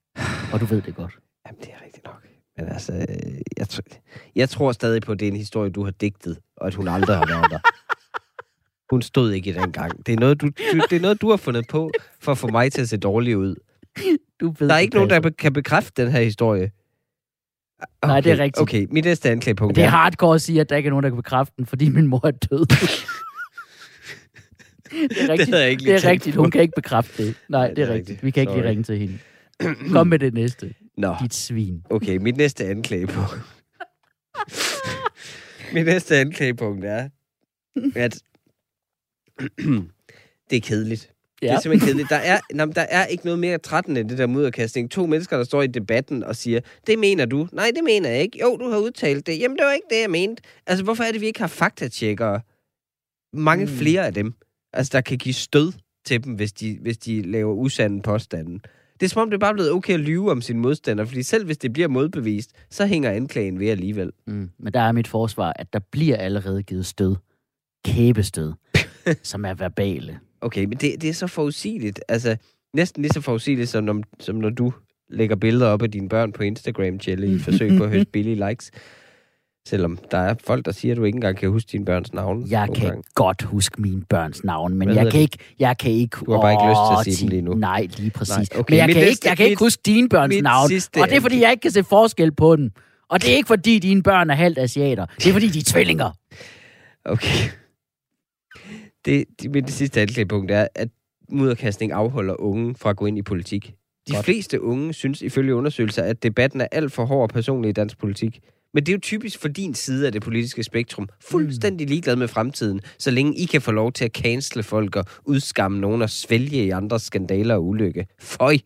[0.53, 1.13] Og du ved det godt.
[1.47, 2.27] Jamen, det er rigtigt nok.
[2.57, 2.93] Men altså,
[3.57, 3.67] jeg,
[4.37, 6.89] jeg tror stadig på, at det er en historie, du har digtet, og at hun
[6.89, 7.59] aldrig har været der.
[8.91, 10.07] Hun stod ikke i den gang.
[10.07, 12.49] Det er, noget, du, du, det er noget, du har fundet på, for at få
[12.49, 13.55] mig til at se dårlig ud.
[14.41, 16.71] Du ved Der er det ikke nogen, der be- kan bekræfte den her historie.
[18.03, 18.62] Okay, Nej, det er rigtigt.
[18.62, 21.09] Okay, mit næste anklagepunkt Det er hardcore at sige, at der ikke er nogen, der
[21.11, 22.66] kan bekræfte den, fordi min mor er død.
[24.90, 25.51] det er rigtigt.
[25.51, 26.37] jeg ikke lige det er rigtigt.
[26.37, 27.35] Hun kan ikke bekræfte det.
[27.49, 28.09] Nej, det er, det er rigtigt.
[28.09, 28.23] rigtigt.
[28.25, 28.69] Vi kan ikke lige Sorry.
[28.69, 29.19] ringe til hende.
[29.93, 30.75] Kom med det næste.
[30.97, 31.83] Nå, Dit svin.
[31.90, 33.31] okay, mit næste anklagepunkt.
[35.75, 37.09] mit næste anklagepunkt er,
[37.95, 38.23] at
[40.51, 41.12] det er kedeligt.
[41.42, 41.46] Ja.
[41.46, 42.11] Det er simpelthen kedeligt.
[42.11, 44.90] Der er, men der er ikke noget mere trættende end det der mudderkasting.
[44.90, 47.48] To mennesker, der står i debatten og siger, det mener du.
[47.53, 48.38] Nej, det mener jeg ikke.
[48.42, 49.38] Jo, du har udtalt det.
[49.38, 50.42] Jamen, det var ikke det, jeg mente.
[50.66, 52.40] Altså, hvorfor er det, vi ikke har faktatjekkere?
[53.33, 53.70] Mange Mm.
[53.70, 54.35] flere af dem.
[54.72, 55.72] altså, der kan give stød
[56.05, 58.61] til dem, hvis de, hvis de laver usande påstanden.
[59.00, 61.22] Det er som om, det er bare blevet okay at lyve om sine modstandere, fordi
[61.22, 64.11] selv hvis det bliver modbevist, så hænger anklagen ved alligevel.
[64.26, 64.50] Mm.
[64.59, 67.16] Men der er mit forsvar, at der bliver allerede givet stød.
[67.85, 68.53] Kæbestød.
[69.22, 70.18] som er verbale.
[70.40, 72.00] Okay, men det, det er så forudsigeligt.
[72.09, 72.37] Altså,
[72.74, 74.72] næsten lige så forudsigeligt, som når, som når du
[75.09, 78.48] lægger billeder op af dine børn på Instagram, Jelly, i forsøg på at høste billige
[78.48, 78.70] likes.
[79.68, 82.46] Selvom der er folk, der siger, at du ikke engang kan huske dine børns navne.
[82.50, 83.03] Jeg kan gange.
[83.14, 86.16] godt huske mine børns navn, men Hvad jeg kan, ikke, jeg kan ikke...
[86.26, 87.55] Du har bare ikke lyst til at sige dem lige nu.
[87.55, 88.37] Nej, lige præcis.
[88.37, 90.35] Nej, okay, men jeg mit kan, næste- ikke, jeg kan ikke mit- huske dine børns
[90.42, 90.64] navn,
[91.03, 92.70] og det er, fordi jeg ikke kan se forskel på dem.
[93.09, 95.07] Og det er ikke, fordi dine børn er halvt asiater.
[95.07, 96.11] Det er, fordi de er tvillinger.
[97.05, 97.48] Okay.
[99.05, 100.89] Det, det, mit sidste anklagepunkt er, at
[101.29, 103.75] mudderkastning afholder unge fra at gå ind i politik.
[104.09, 104.25] De Godt.
[104.25, 107.99] fleste unge synes ifølge undersøgelser, at debatten er alt for hård og personlig i dansk
[107.99, 108.41] politik.
[108.75, 111.09] Men det er jo typisk for din side af det politiske spektrum.
[111.21, 115.05] Fuldstændig ligeglad med fremtiden, så længe I kan få lov til at cancele folk og
[115.25, 118.07] udskamme nogen og svælge i andres skandaler og ulykke.
[118.21, 118.59] Føj!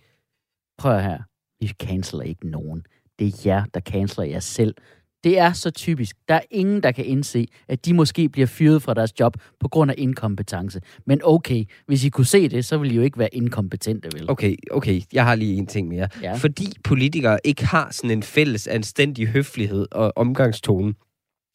[0.79, 1.18] Prøv her.
[1.61, 2.87] Vi canceler ikke nogen.
[3.18, 4.75] Det er jer, der canceler jer selv.
[5.24, 6.16] Det er så typisk.
[6.28, 9.68] Der er ingen, der kan indse, at de måske bliver fyret fra deres job på
[9.68, 10.80] grund af inkompetence.
[11.06, 14.30] Men okay, hvis I kunne se det, så ville I jo ikke være inkompetente, vel?
[14.30, 16.08] Okay, okay, jeg har lige en ting mere.
[16.22, 16.34] Ja.
[16.34, 20.94] Fordi politikere ikke har sådan en fælles anstændig høflighed og omgangstone,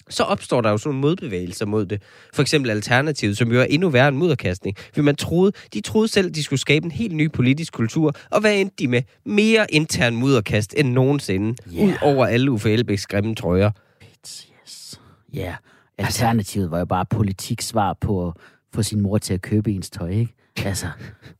[0.09, 2.01] så opstår der jo sådan modbevægelser mod det.
[2.33, 4.77] For eksempel Alternativet, som jo er endnu værre end mudderkastning.
[4.95, 8.41] For man troede, de troede selv, de skulle skabe en helt ny politisk kultur, og
[8.41, 9.01] hvad endte de med?
[9.25, 11.55] Mere intern mudderkast end nogensinde.
[11.73, 11.85] Ja.
[11.85, 13.71] Ud over alle Uffe Elbæks grimme trøjer.
[14.23, 14.99] Yes.
[15.33, 15.55] Ja, yeah.
[15.97, 18.33] alternativet var jo bare politiksvar på at
[18.73, 20.33] få sin mor til at købe ens tøj, ikke?
[20.65, 20.87] Altså,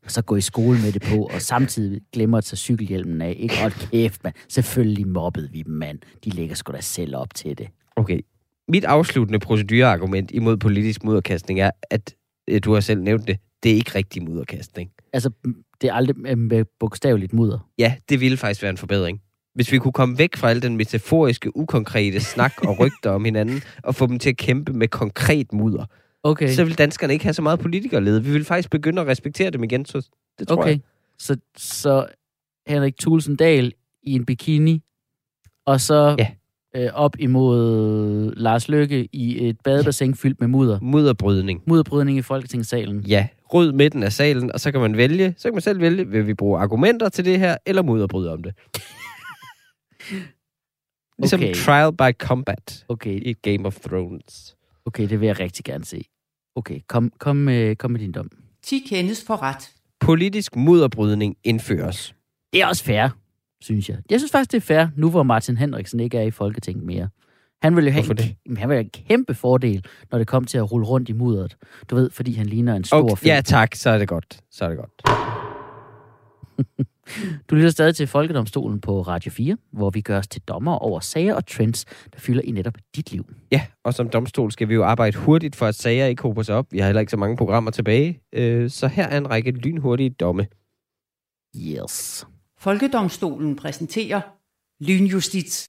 [0.05, 3.35] og så gå i skole med det på, og samtidig glemmer at tage cykelhjelmen af,
[3.39, 3.57] ikke?
[3.57, 4.35] Hold kæft, mand.
[4.49, 5.99] Selvfølgelig mobbede vi dem, mand.
[6.25, 7.67] De lægger sgu da selv op til det.
[7.95, 8.19] Okay.
[8.69, 12.15] Mit afsluttende procedureargument imod politisk mudderkastning er, at
[12.49, 14.91] øh, du har selv nævnt det, det er ikke rigtig mudderkastning.
[15.13, 15.29] Altså,
[15.81, 17.69] det er aldrig øh, med bogstaveligt mudder.
[17.77, 19.21] Ja, det ville faktisk være en forbedring.
[19.55, 23.61] Hvis vi kunne komme væk fra al den metaforiske, ukonkrete snak og rygter om hinanden,
[23.83, 25.85] og få dem til at kæmpe med konkret mudder,
[26.23, 28.23] Okay, så vil danskerne ikke have så meget politikerlede.
[28.23, 30.69] Vi vil faktisk begynde at respektere dem igen, så det tror okay.
[30.69, 30.79] jeg.
[31.19, 32.05] Så, så
[32.67, 34.81] Henrik Thulesen Dahl i en bikini,
[35.65, 36.27] og så Ja.
[36.75, 40.79] Øh, op imod Lars Løkke i et badebassin fyldt med mudder.
[40.81, 41.61] Mudderbrydning.
[41.67, 43.01] Mudderbrydning i Folketingssalen.
[43.01, 46.07] Ja, ryd midten af salen, og så kan man vælge, så kan man selv vælge,
[46.07, 48.53] vil vi bruge argumenter til det her, eller mudderbryde om det.
[51.19, 51.53] Ligesom Okay.
[51.53, 54.55] trial by combat Okay, i Game of Thrones.
[54.85, 56.03] okay, det vil jeg rigtig gerne se.
[56.55, 58.29] Okay, kom, kom, med, kom med din dom.
[58.63, 59.71] 10 kendes for ret.
[59.99, 62.15] Politisk mudderbrydning indføres.
[62.53, 63.09] Det er også fair,
[63.61, 63.97] synes jeg.
[64.09, 67.09] Jeg synes faktisk, det er fair, nu hvor Martin Henriksen ikke er i Folketinget mere.
[67.61, 68.35] Han ville jo have en?
[68.45, 71.13] Jamen, han ville have en kæmpe fordel, når det kom til at rulle rundt i
[71.13, 71.57] mudderet.
[71.89, 74.39] Du ved, fordi han ligner en stor Okay, okay, ja, tak, så er det godt.
[74.51, 75.01] Så er det godt.
[77.49, 80.99] Du lytter stadig til Folkedomstolen på Radio 4, hvor vi gør os til dommer over
[80.99, 83.25] sager og trends, der fylder i netop dit liv.
[83.51, 86.55] Ja, og som domstol skal vi jo arbejde hurtigt for, at sager ikke hober sig
[86.55, 86.65] op.
[86.71, 88.21] Vi har heller ikke så mange programmer tilbage.
[88.33, 90.47] Øh, så her er en række lynhurtige domme.
[91.57, 92.27] Yes.
[92.61, 94.21] Folkedomstolen præsenterer
[94.79, 95.67] lynjustits.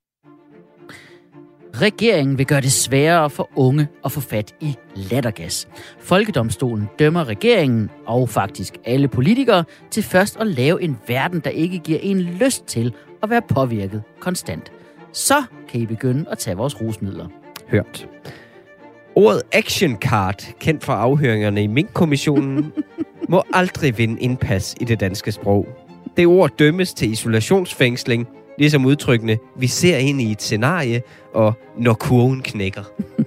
[1.75, 5.69] Regeringen vil gøre det sværere for unge at få fat i lattergas.
[5.99, 11.79] Folkedomstolen dømmer regeringen, og faktisk alle politikere, til først at lave en verden, der ikke
[11.79, 14.73] giver en lyst til at være påvirket konstant.
[15.13, 17.29] Så kan I begynde at tage vores rusmidler.
[17.69, 18.09] Hørt.
[19.15, 22.73] Ordet action card, kendt fra afhøringerne i Mink-kommissionen,
[23.29, 25.90] må aldrig vinde indpas i det danske sprog.
[26.21, 28.29] Det ord dømmes til isolationsfængsling,
[28.59, 31.03] ligesom udtrykkene, vi ser ind i et scenarie,
[31.35, 32.83] og når kurven knækker.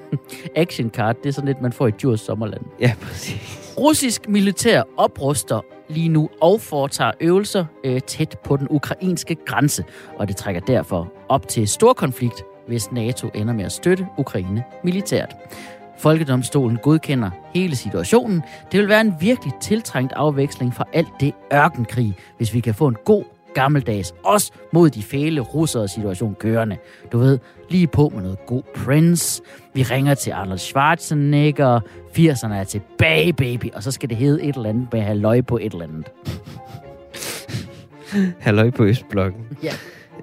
[0.55, 2.61] Action card, det er sådan lidt, man får i Djurs Sommerland.
[2.79, 3.73] Ja, præcis.
[3.77, 9.83] Russisk militær opruster lige nu og foretager øvelser øh, tæt på den ukrainske grænse,
[10.17, 14.63] og det trækker derfor op til stor konflikt, hvis NATO ender med at støtte Ukraine
[14.83, 15.35] militært.
[16.03, 18.43] Folkedomstolen godkender hele situationen.
[18.71, 22.87] Det vil være en virkelig tiltrængt afveksling fra alt det ørkenkrig, hvis vi kan få
[22.87, 26.77] en god gammeldags, også mod de fæle russere situation kørende.
[27.11, 27.39] Du ved,
[27.69, 29.41] lige på med noget god Prince.
[29.73, 31.79] Vi ringer til Arnold Schwarzenegger.
[32.17, 33.71] 80'erne er tilbage, baby.
[33.73, 36.11] Og så skal det hedde et eller andet med halløj på et eller andet.
[38.39, 39.41] Halløj på Østblokken.
[39.63, 39.71] Ja.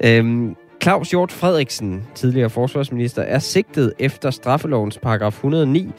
[0.05, 5.91] Øhm, Claus Hjort Frederiksen, tidligere forsvarsminister, er sigtet efter straffelovens paragraf 109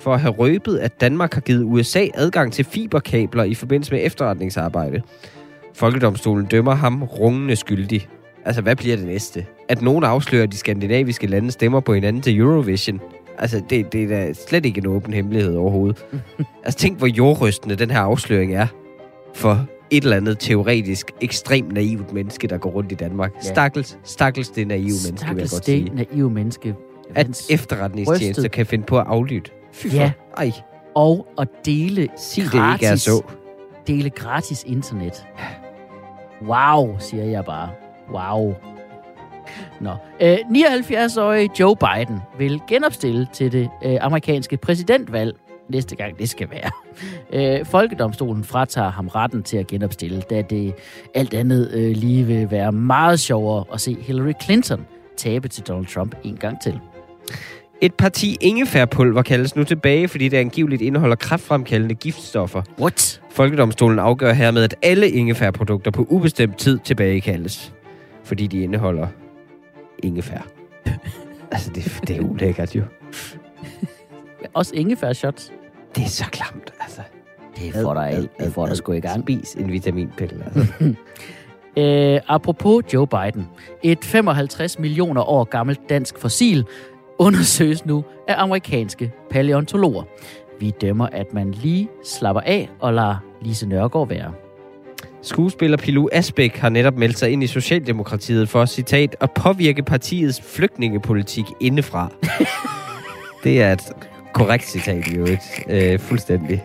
[0.00, 4.00] for at have røbet, at Danmark har givet USA adgang til fiberkabler i forbindelse med
[4.06, 5.02] efterretningsarbejde.
[5.74, 8.08] Folkedomstolen dømmer ham rungende skyldig.
[8.44, 9.46] Altså, hvad bliver det næste?
[9.68, 13.00] At nogen afslører, at de skandinaviske lande stemmer på hinanden til Eurovision?
[13.38, 16.06] Altså, det, det er da slet ikke en åben hemmelighed overhovedet.
[16.64, 18.66] altså, tænk, hvor jordrystende den her afsløring er
[19.34, 23.32] for et eller andet teoretisk, ekstremt naivt menneske, der går rundt i Danmark.
[23.34, 23.40] Ja.
[23.48, 25.94] Stakkels, stakkels det naive menneske, vil jeg Stakkels godt det sige.
[25.94, 26.74] naive menneske.
[27.14, 28.52] At efterretningstjenester rystet.
[28.52, 29.50] kan finde på at aflytte.
[29.72, 29.96] Fy for.
[29.96, 30.12] Ja.
[30.36, 30.52] Ej,
[30.94, 33.22] Og at dele sig det gratis, ikke er så.
[33.86, 35.24] dele gratis internet.
[36.42, 37.70] Wow, siger jeg bare.
[38.14, 38.54] Wow.
[39.80, 39.90] Nå.
[40.22, 45.36] Øh, 79-årige Joe Biden vil genopstille til det øh, amerikanske præsidentvalg
[45.68, 46.70] næste gang det skal være.
[47.32, 50.74] Øh, Folkedomstolen fratager ham retten til at genopstille, da det
[51.14, 55.86] alt andet øh, lige vil være meget sjovere at se Hillary Clinton tabe til Donald
[55.86, 56.80] Trump en gang til.
[57.80, 62.62] Et parti ingefærpulver kaldes nu tilbage, fordi det angiveligt indeholder kraftfremkaldende giftstoffer.
[62.80, 63.20] What?
[63.30, 67.72] Folkedomstolen afgør hermed, at alle ingefærprodukter på ubestemt tid tilbagekaldes.
[68.24, 69.06] Fordi de indeholder
[70.02, 70.46] ingefær.
[71.52, 72.82] altså, det, det er ulækkert jo.
[74.54, 75.52] Også ingefær shots.
[75.94, 77.00] Det er så klamt, altså.
[77.56, 79.22] Det får dig, det får dig sgu i gang.
[79.22, 80.94] Spis en vitaminpille, altså.
[81.76, 83.48] Øh, apropos Joe Biden.
[83.82, 86.64] Et 55 millioner år gammelt dansk fossil
[87.18, 90.02] undersøges nu af amerikanske paleontologer.
[90.60, 94.32] Vi dømmer, at man lige slapper af og lader Lise Nørgaard være.
[95.22, 100.40] Skuespiller Pilou Asbæk har netop meldt sig ind i Socialdemokratiet for, citat, at påvirke partiets
[100.40, 102.12] flygtningepolitik indefra.
[103.44, 103.92] det er et
[104.32, 105.42] korrekt citat i øvrigt.
[105.68, 106.64] Øh, fuldstændig.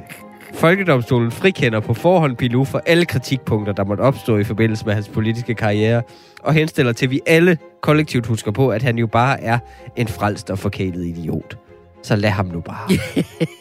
[0.54, 5.10] Folkedomstolen frikender på forhånd Pilou for alle kritikpunkter, der måtte opstå i forbindelse med hans
[5.10, 6.02] politiske karriere,
[6.43, 9.60] og henstiller til, at vi alle kollektivt husker på, at han jo bare er
[9.95, 11.58] en frelst og forkælet idiot.
[12.04, 12.89] Så lad ham nu bare.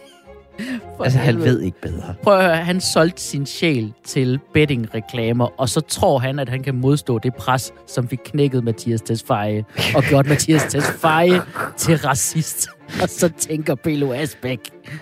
[1.04, 2.14] Altså, han ved ikke bedre.
[2.22, 6.62] Prøv at høre, han solgte sin sjæl til betting-reklamer, og så tror han, at han
[6.62, 11.40] kan modstå det pres, som fik knækket Mathias Tesfaye, og gjort Mathias Tesfaye
[11.76, 12.68] til racist.
[13.02, 14.58] Og så tænker Pelo Asbæk,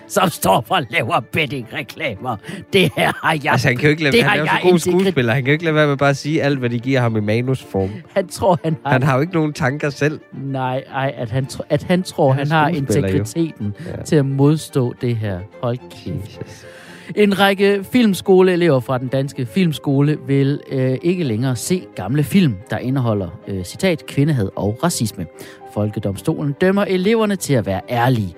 [0.07, 2.35] som står for at lave betting-reklamer.
[2.73, 3.51] Det her har jeg...
[3.51, 5.33] Altså, han kan jo ikke lade, Det han har er jo så god skuespiller.
[5.33, 7.15] Han kan jo ikke lade være med bare at sige alt, hvad de giver ham
[7.17, 7.89] i manusform.
[8.15, 8.91] Han tror, han har...
[8.91, 10.19] Han har jo ikke nogen tanker selv.
[10.33, 12.75] Nej, ej, at han, at han tror, Han han, har jo.
[12.75, 14.03] integriteten Ja.
[14.03, 15.39] til at modstå det her.
[15.63, 16.39] Hold kæft.
[16.41, 16.65] Jesus.
[17.15, 22.77] En række filmskoleelever fra den danske filmskole vil øh, ikke længere se gamle film, der
[22.77, 25.25] indeholder, øh, citat, kvindehad og racisme.
[25.73, 28.33] Folkedomstolen dømmer eleverne til at være ærlige.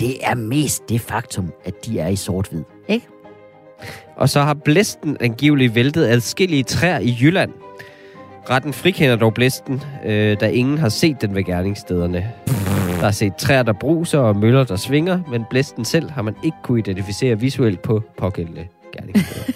[0.00, 2.62] Det er mest det faktum, at de er i sort-hvid.
[2.88, 3.06] Ikke?
[4.16, 7.50] Og så har blæsten angiveligt væltet adskillige træer i Jylland.
[8.50, 12.32] Retten frikender dog blæsten, øh, da ingen har set den ved gerningsstederne.
[13.00, 16.36] Der er set træer, der bruser og møller, der svinger, men blæsten selv har man
[16.44, 19.52] ikke kunne identificere visuelt på pågældende gerningssteder.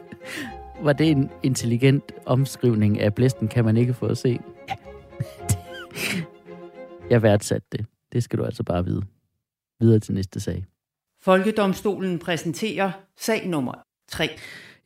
[0.84, 4.38] Var det en intelligent omskrivning af blæsten, kan man ikke få at se?
[4.68, 4.74] Ja.
[7.10, 7.86] Jeg værdsatte det.
[8.12, 9.02] Det skal du altså bare vide.
[9.80, 10.64] Videre til næste sag.
[11.22, 13.72] Folkedomstolen præsenterer sag nummer
[14.08, 14.28] 3.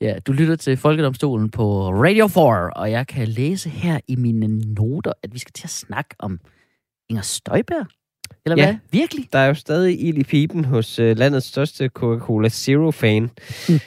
[0.01, 4.59] Ja, du lytter til Folkedomstolen på Radio 4, og jeg kan læse her i mine
[4.75, 6.41] noter, at vi skal til at snakke om
[7.09, 7.87] Inger Støjberg.
[8.47, 8.67] Eller Ja.
[8.67, 8.77] hvad?
[8.93, 9.29] Virkelig?
[9.33, 13.31] Der er jo stadig ild i pipen hos øh, landets største Coca-Cola Zero-fan.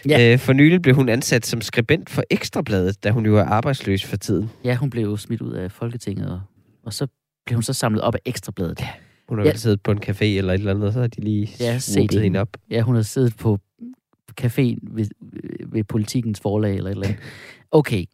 [0.08, 0.34] Ja.
[0.34, 4.06] Øh, for nylig blev hun ansat som skribent for Ekstrabladet, da hun jo er arbejdsløs
[4.06, 4.50] for tiden.
[4.64, 6.42] Ja, hun blev jo smidt ud af Folketinget, og,
[6.84, 7.08] og så
[7.46, 8.80] blev hun så samlet op af Ekstrabladet.
[8.82, 8.90] Ja,
[9.30, 9.56] Hun har Ja.
[9.56, 12.14] siddet på en café eller et eller andet, og så har de lige Ja, set
[12.22, 12.58] hende op.
[12.70, 13.60] ja hun har siddet på
[14.42, 15.08] caféen ved,
[15.66, 17.20] ved politikens forlag eller et eller andet.
[17.72, 18.06] Okay,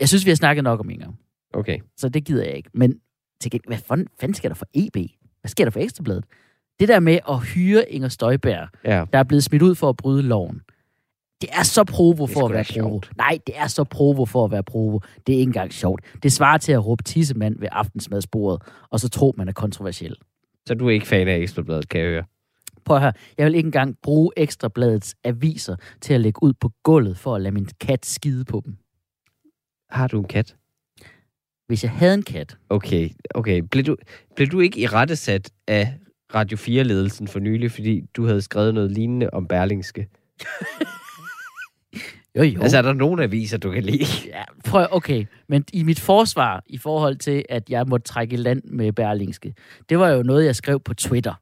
[0.00, 1.12] jeg synes, vi har snakket nok om Inger,
[1.54, 1.78] Okay.
[1.96, 2.70] så det gider jeg ikke.
[2.74, 2.94] Men
[3.40, 4.96] til gengæld, hvad fanden, fanden sker der for EB?
[5.40, 6.24] Hvad sker der for Ekstrabladet?
[6.80, 9.04] Det der med at hyre Inger Støjberg, Ja.
[9.12, 10.60] der er blevet smidt ud for at bryde loven.
[11.40, 12.74] Det er så provo for at være provo.
[12.88, 13.10] sjovt.
[13.16, 14.98] Nej, det er så provo for at være provo.
[15.26, 16.04] Det er ikke engang sjovt.
[16.22, 20.16] Det svarer til at råbe tissemand ved aftensmadsbordet, og så tro, man er kontroversiel.
[20.66, 22.24] Så du er ikke fan af Ekstrabladet, kan jeg høre.
[22.84, 26.70] Prøv at høre, jeg vil ikke engang bruge Ekstrabladets aviser til at lægge ud på
[26.84, 28.76] gulvet for at lade min kat skide på dem.
[29.90, 30.56] Har du en kat?
[31.66, 33.62] Hvis jeg havde en kat, Okay, okay.
[33.70, 33.96] Blev du,
[34.36, 35.94] blev du ikke i rettesat af
[36.34, 40.08] Radio 4-ledelsen for nylig, fordi du havde skrevet noget lignende om Berlingske?
[42.36, 42.62] jo jo.
[42.62, 44.04] Altså, er der nogen aviser, du kan lide?
[44.26, 48.62] Ja, prøv, okay, men i mit forsvar i forhold til, at jeg måtte trække land
[48.64, 49.54] med Berlingske,
[49.88, 51.34] det var jo noget, jeg skrev på Twitter.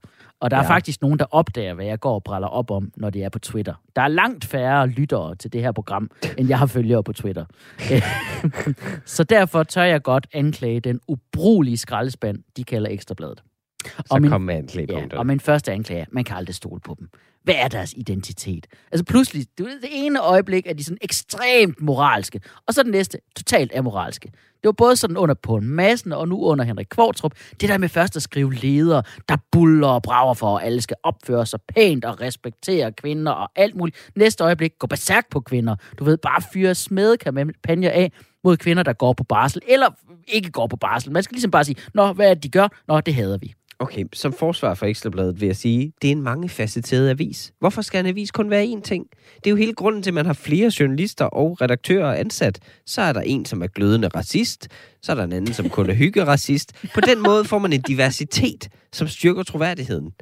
[0.45, 0.63] Og der ja.
[0.63, 0.75] er Ja.
[0.75, 3.39] faktisk nogen, der opdager, hvad jeg går og bræller op om, når det er på
[3.39, 3.75] Twitter.
[3.97, 7.45] Der er langt færre lyttere til det her program, end jeg har følgere på Twitter.
[9.05, 13.43] Så derfor tør jeg godt anklage den ubrugelige skraldespand, de kalder Ekstrabladet.
[13.87, 15.19] Så Og min- kom med Ja, anklagepunkterne.
[15.19, 17.09] og min første anklage man kan aldrig stole på dem.
[17.43, 18.67] Hvad er deres identitet?
[18.93, 23.19] Altså pludselig, du det ene øjeblik er de sådan ekstremt moralske, og så det næste
[23.37, 24.33] totalt amoralske.
[24.65, 27.33] Det var både sådan under på en massen og nu under Henrik Kvartrup.
[27.61, 30.97] Det der med først at skrive ledere, der buller og brager for, at alle skal
[31.03, 34.11] opføre sig pænt og respektere kvinder og alt muligt.
[34.17, 35.77] Næste øjeblik går berserk på kvinder.
[35.99, 38.13] Du ved, bare fyre smedekampagner af
[38.45, 39.89] mod kvinder, der går på barsel, eller
[40.29, 41.13] ikke går på barsel.
[41.13, 42.69] Man skal ligesom bare sige, nå, hvad er det, de gør?
[42.89, 43.55] Nå, det hader vi.
[43.79, 47.53] Okay, som forsvar for Ekstrabladet vil jeg sige, det er en mangefacetteret avis.
[47.61, 49.07] Hvorfor skal en avis kun være én ting?
[49.37, 52.59] Det er jo hele grunden til, at man har flere journalister og redaktører ansat.
[52.87, 54.54] Så er der en, som er glødende racist,
[55.03, 56.73] så er der en anden, som kun er hyggeracist.
[56.95, 60.13] På den måde får man en diversitet, som styrker troværdigheden.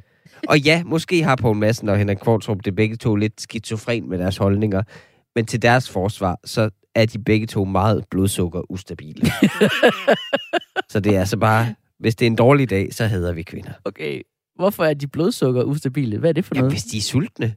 [0.49, 4.17] Og ja, måske har Poul Madsen og Henrik Kvartrup det begge to lidt skizofren med
[4.17, 4.83] deres holdninger,
[5.35, 9.31] men til deres forsvar, så er de begge to meget blodsukker ustabile.
[10.91, 13.71] så det er altså bare, hvis det er en dårlig dag, så hader vi kvinder.
[13.85, 14.21] Okay,
[14.55, 16.17] hvorfor er de blodsukker ustabile?
[16.17, 16.73] Hvad er det for Ja, noget?
[16.73, 17.55] hvis de er sultne,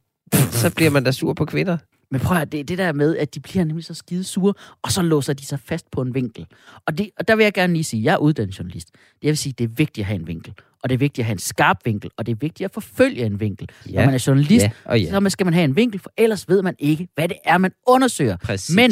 [0.50, 1.76] så bliver man da sur på kvinder.
[2.10, 4.54] Men prøv at det er det der med, at de bliver nemlig så skide sure,
[4.82, 6.46] og så låser de sig fast på en vinkel.
[6.86, 8.88] Og, det, og der vil jeg gerne lige sige, jeg er uddannet journalist.
[9.22, 10.54] Det vil sige, det er vigtigt at have en vinkel.
[10.82, 13.24] Og det er vigtigt at have en skarp vinkel, og det er vigtigt at forfølge
[13.26, 13.68] en vinkel.
[13.90, 13.92] Ja.
[13.94, 15.20] Når man er journalist, Ja, og ja.
[15.20, 17.72] så skal man have en vinkel, for ellers ved man ikke, hvad det er, man
[17.86, 18.36] undersøger.
[18.36, 18.76] Præcis.
[18.76, 18.90] Men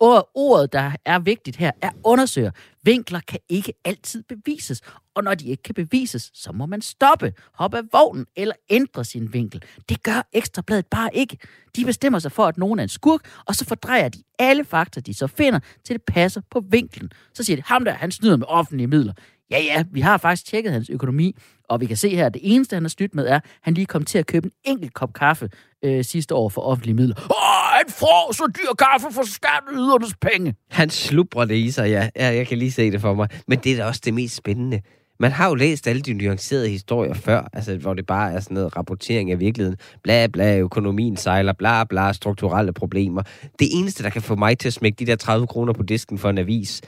[0.00, 2.50] ord, ordet, der er vigtigt her, er undersøger.
[2.82, 4.80] Vinkler kan ikke altid bevises,
[5.14, 9.04] og når de ikke kan bevises, så må man stoppe, hoppe af vognen eller ændre
[9.04, 9.62] sin vinkel.
[9.88, 11.38] Det gør Ekstrabladet bare ikke.
[11.76, 15.00] De bestemmer sig for, at nogen er en skurk, og så fordrejer de alle fakta,
[15.00, 17.10] de så finder, til det passer på vinklen.
[17.34, 19.12] Så siger de, ham der, han snyder med offentlige midler.
[19.50, 21.36] Ja, ja, vi har faktisk tjekket hans økonomi,
[21.68, 23.74] og vi kan se her, at det eneste, han har snydt med, er, at han
[23.74, 25.48] lige kom til at købe en enkelt kop kaffe
[25.84, 27.14] øh, sidste år for offentlige midler.
[27.16, 30.54] Åh, han får så dyr kaffe for skatteydernes penge.
[30.70, 32.08] Han slubrer det i sig, ja.
[32.16, 32.34] ja.
[32.34, 33.28] Jeg kan lige se det for mig.
[33.48, 34.80] Men det er da også det mest spændende.
[35.20, 38.54] Man har jo læst alle de nuancerede historier før, altså, hvor det bare er sådan
[38.54, 39.78] noget rapportering af virkeligheden.
[40.02, 43.22] Bla bla, økonomien sejler, bla bla, strukturelle problemer.
[43.58, 46.18] Det eneste, der kan få mig til at smække de der 30 kroner på disken
[46.18, 46.82] for en avis,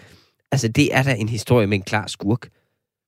[0.53, 2.49] altså det er da en historie med en klar skurk.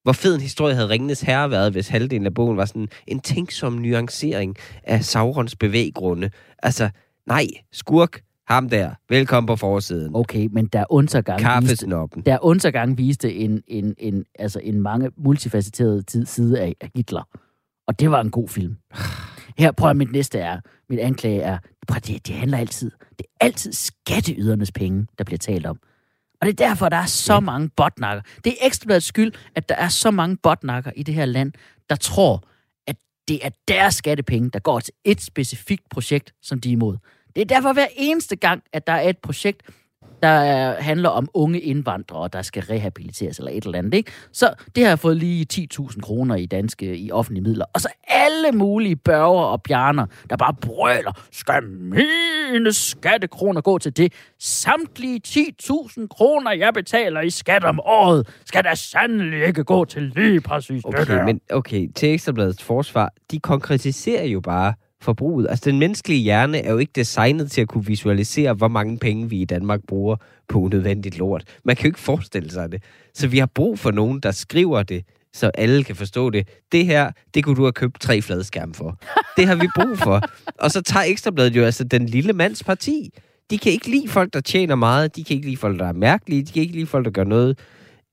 [0.02, 3.20] Hvor fed en historie havde Ringenes Herre været, hvis halvdelen af bogen var sådan en
[3.20, 6.30] tænksom nuancering af Saurons bevæggrunde.
[6.62, 6.90] Altså,
[7.26, 10.14] nej, skurk, ham der, velkommen på forsiden.
[10.14, 11.86] Okay, men der undergang viste,
[12.26, 17.22] der undergang viste en, en, en, altså en mange multifacetteret side af, af Hitler.
[17.86, 18.76] Og det var en god film.
[19.58, 23.44] Her prøver mit næste er, mit anklage er, prøv, det, det handler altid, det er
[23.44, 25.78] altid skatteydernes penge, der bliver talt om.
[26.40, 27.40] Og det er derfor, der er så Ja.
[27.40, 28.22] mange botnakker.
[28.44, 31.52] Det er ekstrabladets skyld, at der er så mange botnakker i det her land,
[31.90, 32.42] der tror,
[32.86, 32.96] at
[33.28, 36.96] det er deres skattepenge, der går til et specifikt projekt, som de er imod.
[37.36, 39.62] Det er derfor hver eneste gang, at der er et projekt,
[40.22, 43.94] der er- handler om unge indvandrere, der skal rehabiliteres eller et eller andet.
[43.94, 44.10] Ikke?
[44.32, 47.64] Så det har fået lige 10.000 kroner i danske i offentlige midler.
[47.74, 53.96] Og så alle mulige børger og bjerner, der bare brøler, skal mine skattekroner gå til
[53.96, 54.12] det?
[54.38, 60.02] Samtlige 10.000 kroner, jeg betaler i skat om året, skal da sandelig ikke gå til
[60.16, 61.24] lige præcis det Okay, der.
[61.24, 65.46] men okay, til Ekstrabladets forsvar, de konkretiserer jo bare forbruget.
[65.50, 69.30] Altså, den menneskelige hjerne er jo ikke designet til at kunne visualisere, hvor mange penge
[69.30, 70.16] vi i Danmark bruger
[70.48, 71.44] på unødvendigt lort.
[71.64, 72.82] Man kan jo ikke forestille sig det.
[73.14, 76.48] Så vi har brug for nogen, der skriver det, så alle kan forstå det.
[76.72, 78.98] Det her, det kunne du have købt tre fladskærme for.
[79.36, 80.20] Det har vi brug for.
[80.58, 83.10] Og så tager Ekstrabladet jo altså den lille mands parti.
[83.50, 85.16] De kan ikke lide folk, der tjener meget.
[85.16, 86.42] De kan ikke lide folk, der er mærkelige.
[86.42, 87.58] De kan ikke lide folk, der gør noget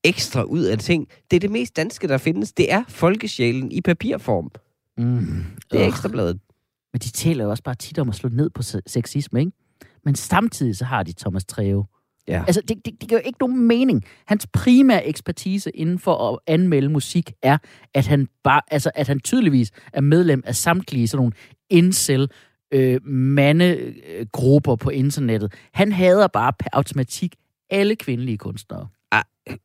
[0.03, 1.07] ekstra ud af ting.
[1.31, 2.53] Det er det mest danske, der findes.
[2.53, 4.51] Det er folkesjælen i papirform.
[4.97, 5.45] Mm.
[5.71, 6.39] Det er ekstrabladet.
[6.93, 9.51] Men de taler jo også bare tit om at slå ned på se- sexisme, ikke?
[10.05, 11.85] Men samtidig så har de Thomas Treve.
[12.27, 12.43] Ja.
[12.47, 14.03] Altså, det, det, det giver jo ikke nogen mening.
[14.27, 17.57] Hans primære ekspertise inden for at anmelde musik er,
[17.93, 21.33] at han, bare, altså, at han tydeligvis er medlem af samtlige sådan nogle
[21.69, 22.29] incel
[22.73, 25.53] øh, mandegrupper på internettet.
[25.73, 27.35] Han hader bare per automatik
[27.69, 28.88] alle kvindelige kunstnere.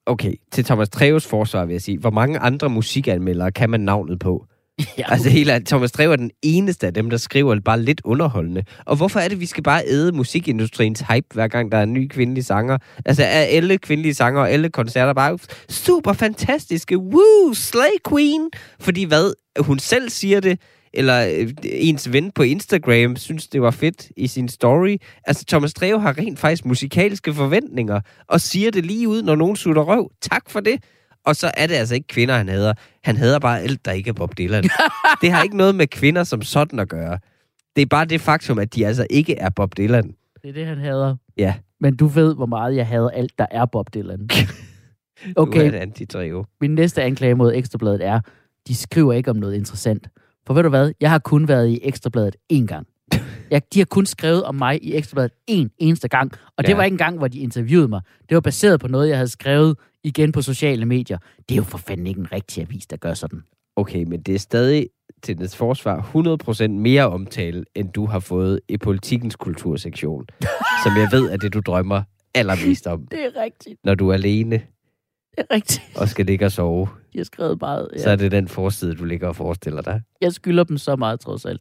[0.06, 4.18] Okay, til Thomas Treves forsvar vil jeg sige, hvor mange andre musikanmeldere kan man navnet
[4.18, 4.46] på?
[4.98, 8.64] Ja, Altså hele, Thomas Treve er den eneste af dem, der skriver bare lidt underholdende.
[8.86, 11.92] Og hvorfor er det, vi skal bare æde musikindustriens hype, hver gang der er en
[11.92, 12.78] ny kvindelig sanger?
[13.04, 16.98] Altså er alle kvindelige sanger og alle koncerter bare super fantastiske.
[16.98, 18.50] Woo, Slay Queen!
[18.80, 20.60] Fordi hvad, hun selv siger det,
[20.94, 24.96] eller øh, ens ven på Instagram synes, det var fedt i sin story.
[25.24, 29.56] Altså, Thomas Treve har rent faktisk musikalske forventninger, og siger det lige ud, når nogen
[29.56, 30.10] sutter røv.
[30.20, 30.84] Tak for det.
[31.26, 32.74] Og så er det altså ikke kvinder, han hader.
[33.04, 34.64] Han hader bare alt, der ikke er Bob Dylan.
[35.22, 37.18] det har ikke noget med kvinder som sådan at gøre.
[37.76, 40.14] Det er bare det faktum, at de altså ikke er Bob Dylan.
[40.42, 41.16] det er det, han hader.
[41.36, 44.18] Ja, Men du ved, hvor meget jeg hader alt, der er Bob Dylan.
[44.20, 44.28] nu
[45.26, 46.06] er Okay, det anti
[46.60, 48.20] min næste anklage mod Ekstrabladet er,
[48.68, 50.08] de skriver ikke om noget interessant.
[50.46, 50.92] For ved du hvad?
[51.00, 52.86] Jeg har kun været i Ekstrabladet én gang.
[53.52, 56.32] Ja, de har kun skrevet om mig i Ekstrabladet en eneste gang.
[56.56, 56.76] Og det Ja.
[56.76, 58.00] var ikke engang, hvor de interviewede mig.
[58.28, 61.18] Det var baseret på noget, jeg havde skrevet igen på sociale medier.
[61.48, 63.42] Det er jo for fanden ikke en rigtig avis, der gør sådan.
[63.76, 64.86] Okay, men det er stadig
[65.22, 70.26] til dets forsvar 100% mere omtale, end du har fået i politikens kultursektion.
[70.84, 72.02] som jeg ved er det, du drømmer
[72.34, 73.76] allermest om, Det er rigtigt.
[73.84, 75.82] når du er alene Det er rigtigt.
[75.96, 76.88] og skal ligge og sove.
[77.12, 77.88] De har skrevet meget.
[77.96, 78.02] Ja.
[78.02, 80.02] Så er det den forside, du ligger og forestiller dig.
[80.20, 81.60] jeg skylder dem så meget, trods alt.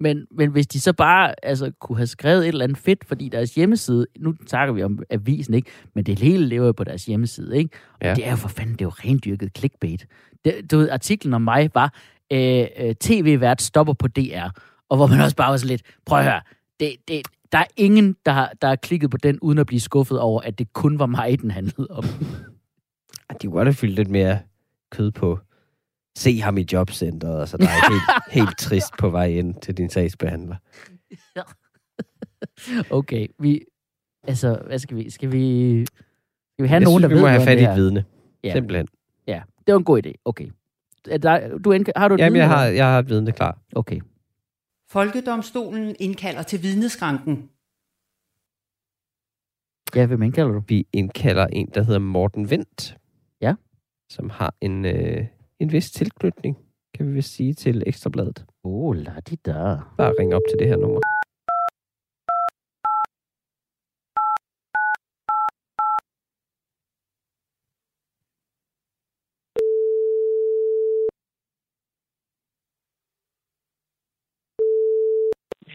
[0.00, 3.28] Men, men hvis de så bare altså, kunne have skrevet et eller andet fedt, fordi
[3.28, 5.70] deres hjemmeside, nu takker vi om avisen, ikke?
[5.94, 7.70] Men det hele lever jo på deres hjemmeside, ikke?
[7.92, 8.14] Og Ja.
[8.14, 10.06] det er jo for fanden, det er jo rendyrket clickbait.
[10.44, 11.94] Det, du ved, artiklen om mig var,
[12.32, 14.48] øh, øh, tv-vært stopper på DR,
[14.88, 16.40] og hvor man også bare var så lidt, prøv at høre,
[16.80, 17.22] det, det,
[17.52, 20.40] der er ingen, der har, der har klikket på den, uden at blive skuffet over,
[20.40, 22.04] at det kun var mig, den handlede om.
[23.42, 24.38] De kunne godt have fyldt lidt mere
[24.90, 25.38] kød på.
[26.16, 29.90] Se ham i jobcentret, så der er helt, helt trist på vej ind til din
[29.90, 30.56] sagsbehandler.
[32.90, 33.64] Okay, vi...
[34.22, 35.10] Altså, hvad skal vi...
[35.10, 37.64] Skal vi, skal vi have Jeg nogen, synes, der vi ved må have fat i
[37.64, 38.04] et vidne.
[38.44, 38.52] Ja.
[38.52, 38.88] Simpelthen.
[39.26, 40.12] Ja, det var en god idé.
[40.24, 40.50] Okay.
[41.10, 43.58] Er der, du har du et Jamen, vidne, jeg har, jeg har et vidne klar.
[43.74, 44.00] Okay.
[44.90, 47.50] Folkedomstolen indkalder til vidneskranken.
[49.94, 50.62] Ja, hvem indkalder du?
[50.68, 52.96] Vi indkalder en, der hedder Morten Vendt.
[53.40, 53.54] Ja.
[54.10, 55.26] Som har en, øh,
[55.62, 56.56] en vis tilknytning,
[56.94, 58.46] kan vi vist sige, til Ekstrabladet.
[58.64, 59.52] Oh, la di da.
[59.98, 61.00] Bare ring op til det her nummer.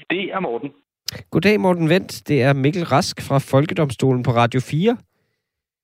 [0.10, 0.72] Det er Morten.
[1.32, 2.28] Goddag, Morten Vendt.
[2.28, 4.98] Det er Mikkel Rask fra Folkedomstolen på Radio 4.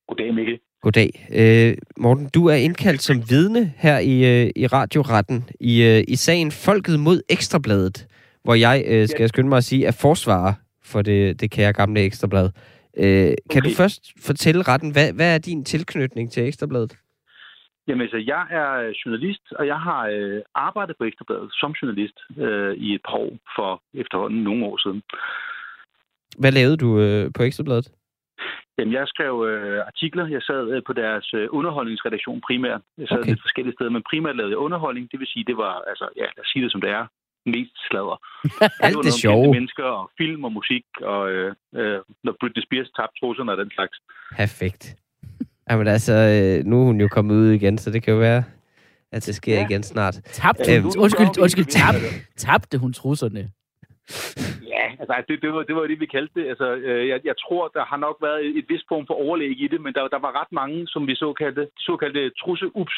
[0.07, 0.59] Goddag, Mikkel.
[0.84, 1.11] Goddag.
[1.39, 6.15] Øh, Morten, du er indkaldt som vidne her i, øh, i radioretten i, øh, i
[6.15, 8.07] sagen Folket mod Ekstrabladet,
[8.43, 10.53] hvor jeg, øh, skal jeg skynde mig at sige, er forsvarer
[10.86, 12.49] for det, det kære gamle Ekstrablad.
[12.97, 13.69] Øh, kan Okay.
[13.69, 16.97] du først fortælle retten, hvad, hvad er din tilknytning til Ekstrabladet?
[17.88, 22.73] Jamen, altså, jeg er journalist, og jeg har øh, arbejdet på Ekstrabladet som journalist øh,
[22.75, 25.01] i et par år for efterhånden nogle år siden.
[26.38, 27.88] Hvad lavede du øh, på Ekstrabladet?
[28.78, 30.26] Jamen, jeg skrev øh, artikler.
[30.36, 32.82] Jeg sad øh, på deres øh, underholdningsredaktion primært.
[32.97, 33.30] Jeg sad Okay.
[33.30, 35.05] lidt forskellige steder, men primært lavede jeg underholdning.
[35.11, 37.05] Det vil sige, det var, altså, ja, lad os sige det som det er,
[37.55, 38.17] mest sladder.
[38.86, 39.51] Alt det kendte sjove.
[39.57, 41.49] mennesker og film og musik, og øh,
[41.80, 43.95] øh, når Britney Spears tabte trusserne og den slags.
[44.41, 44.84] Perfekt.
[45.69, 48.43] Jamen altså, øh, nu er hun jo kommet ud igen, så det kan jo være,
[49.11, 49.65] at det sker Ja.
[49.67, 50.13] igen snart.
[50.13, 51.95] Tabte Øhm, hun, nu- nu undskyld, undskyld, tab,
[52.38, 53.49] tabte hun trusserne?
[54.73, 56.45] Ja, altså det, det, var, det var det, vi kaldte det.
[56.51, 59.61] Altså, øh, jeg, jeg tror, der har nok været et, et vis form for overlæg
[59.63, 62.97] i det, men der, der var ret mange, som vi såkaldte, såkaldte trusse-ups,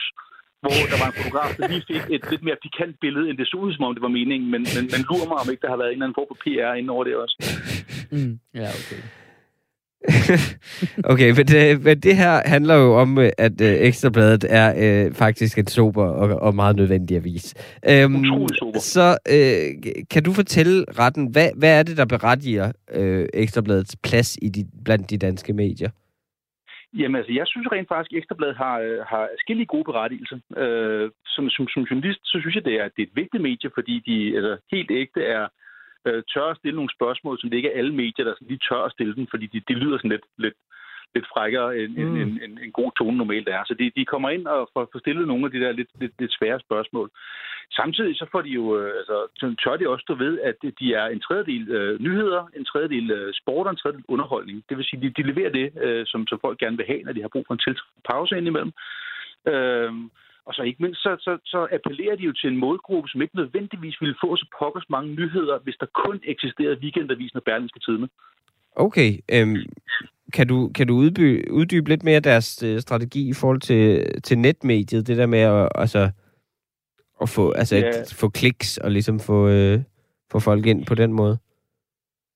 [0.64, 3.48] hvor der var en fotograf, der lige fik et lidt mere pikant billede, end det
[3.48, 4.48] så ud, som om det var meningen.
[4.54, 6.40] Men, men, man lurer mig, om ikke der har været en eller anden form for
[6.44, 7.36] PR inde over det også.
[8.12, 8.40] Mm.
[8.62, 9.02] Ja, okay.
[11.12, 15.14] okay, men det, men det her handler jo om, øh, at øh, Ekstrabladet er øh,
[15.14, 17.46] faktisk en sober og, og meget nødvendig avis.
[17.90, 18.26] Øhm.
[18.76, 24.38] Så øh, kan du fortælle retten, hvad, hvad er det, der berettiger øh, Ekstrabladets plads
[24.42, 25.90] i de, blandt de danske medier?
[27.00, 30.40] Jamen altså, jeg synes rent faktisk, at Ekstrabladet har, øh, har forskellige gode berettigelser.
[30.58, 33.70] Øh, som, som, som journalist, så synes jeg, det er, det er et vigtigt medie,
[33.78, 35.46] fordi de altså, helt ægte er
[36.06, 38.66] øh, tør at stille nogle spørgsmål, som det ikke er alle medier, der sådan lige
[38.70, 40.58] tør at stille dem, fordi de, de lyder sådan lidt, lidt,
[41.16, 42.22] lidt frækkere, end Mm.
[42.22, 43.64] en, en, en god tone normalt er.
[43.68, 46.14] Så de, de kommer ind og får, får stillet nogle af de der lidt, lidt,
[46.20, 47.10] lidt svære spørgsmål.
[47.72, 50.94] Samtidig så får de jo, øh, altså, så tør de også stå ved, at de
[50.94, 54.64] er en tredjedel øh, nyheder, en tredjedel øh, sport og en tredjedel underholdning.
[54.70, 57.14] Det vil sige, de, de leverer det, øh, som, som folk gerne vil have, når
[57.14, 58.74] de har brug for en tiltrængt pause indimellem.
[59.48, 59.94] Øh,
[60.46, 63.36] og så ikke mindst, så, så, så appellerer de jo til en målgruppe, som ikke
[63.36, 68.10] nødvendigvis ville få så pokkers mange nyheder, hvis der kun eksisterede weekendavisen og Berlingske Tidene.
[68.76, 69.58] Okay, øhm,
[70.34, 74.38] kan du, kan du udby, uddybe lidt mere deres øh, strategi i forhold til, til
[74.38, 75.08] netmediet?
[75.08, 76.12] Det der med at, altså,
[77.22, 77.90] at få, altså, Ja.
[77.90, 79.80] et, få kliks og ligesom få, øh,
[80.32, 81.38] få folk ind på den måde?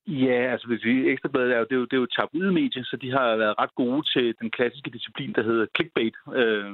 [0.07, 2.83] Ja, altså hvis vi Ekstrabladet er jo, det er jo, det er jo et tabloidmedie,
[2.83, 6.15] så de har været ret gode til den klassiske disciplin, der hedder clickbait.
[6.35, 6.71] Øh,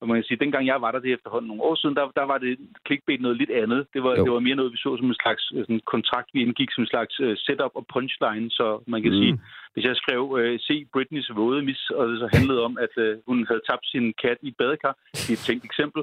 [0.00, 2.04] og man kan sige, dengang jeg var der det er efterhånden nogle år siden, der,
[2.20, 3.86] der var det clickbait noget lidt andet.
[3.94, 4.24] Det var, Jo.
[4.24, 6.82] det var mere noget, vi så som en slags øh, sådan, kontrakt, vi indgik som
[6.82, 9.18] en slags uh, setup og punchline, så man kan mm.
[9.20, 9.34] sige,
[9.72, 13.12] hvis jeg skrev, uh, se Britneys våde mis, og det så handlede om, at uh,
[13.28, 16.02] hun havde tabt sin kat i et badekar, det er et tænkt eksempel,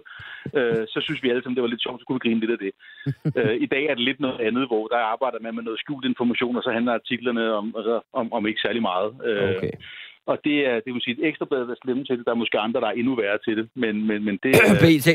[0.58, 2.56] uh, så synes vi alle sammen, det var lidt sjovt, så kunne vi grine lidt
[2.56, 2.74] af det.
[3.40, 6.06] uh, I dag er det lidt noget andet, hvor der arbejder man med noget skjult
[6.06, 9.12] information, og så handler artiklerne om, altså, om, om ikke særlig meget.
[9.30, 9.72] Uh, Okay.
[10.28, 12.26] Og det er, det vil sige, et ekstra blad er slemme til det.
[12.26, 13.70] Der er måske andre, der er endnu værre til det.
[13.76, 14.76] Men, men, men det er...
[14.84, 15.08] BT.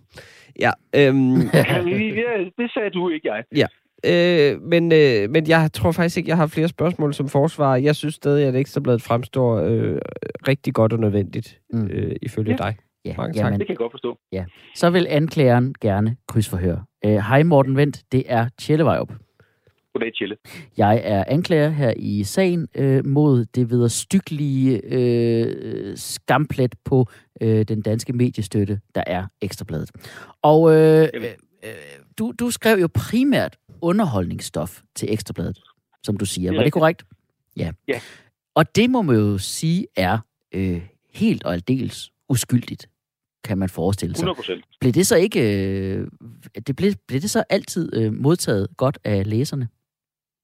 [0.64, 3.44] ja, øhm, ja, det sagde du, ikke jeg.
[3.62, 3.66] Ja.
[4.10, 7.76] øh, men, øh, men jeg tror faktisk ikke, jeg har flere spørgsmål som forsvar.
[7.76, 9.98] Jeg synes stadig, at Ekstrabladet fremstår øh,
[10.48, 11.86] rigtig godt og nødvendigt, Mm.
[11.92, 12.56] øh, ifølge Ja.
[12.56, 12.76] dig.
[13.04, 13.44] Ja, Mange tak.
[13.44, 14.18] jamen, Det kan jeg godt forstå.
[14.74, 16.84] så vil anklageren gerne krydsforhøre.
[17.04, 19.12] Øh, Hej Morten Vendt, det er Tjelle Vejrup.
[19.98, 20.36] Goddag, Tjelle.
[20.76, 27.06] Jeg er anklager her i sagen øh, mod det vederstyggelige øh, skamplet på
[27.40, 29.90] øh, den danske mediestøtte, der er Ekstrabladet.
[30.42, 31.24] Og øh, øh,
[31.64, 31.70] øh,
[32.18, 35.60] du, du skrev jo primært underholdningsstof til Ekstrabladet,
[36.02, 36.52] som du siger.
[36.52, 37.04] Er Var det korrekt?
[37.56, 37.70] Ja.
[37.88, 38.00] Ja.
[38.54, 40.18] Og det må man jo sige er
[40.54, 40.82] øh,
[41.14, 42.88] helt og aldeles uskyldigt,
[43.44, 44.22] kan man forestille sig.
[44.22, 44.64] 100 procent.
[44.80, 45.66] Blev det så ikke...
[45.68, 46.06] Øh,
[46.66, 49.68] det blev, blev det så altid øh, modtaget godt af læserne?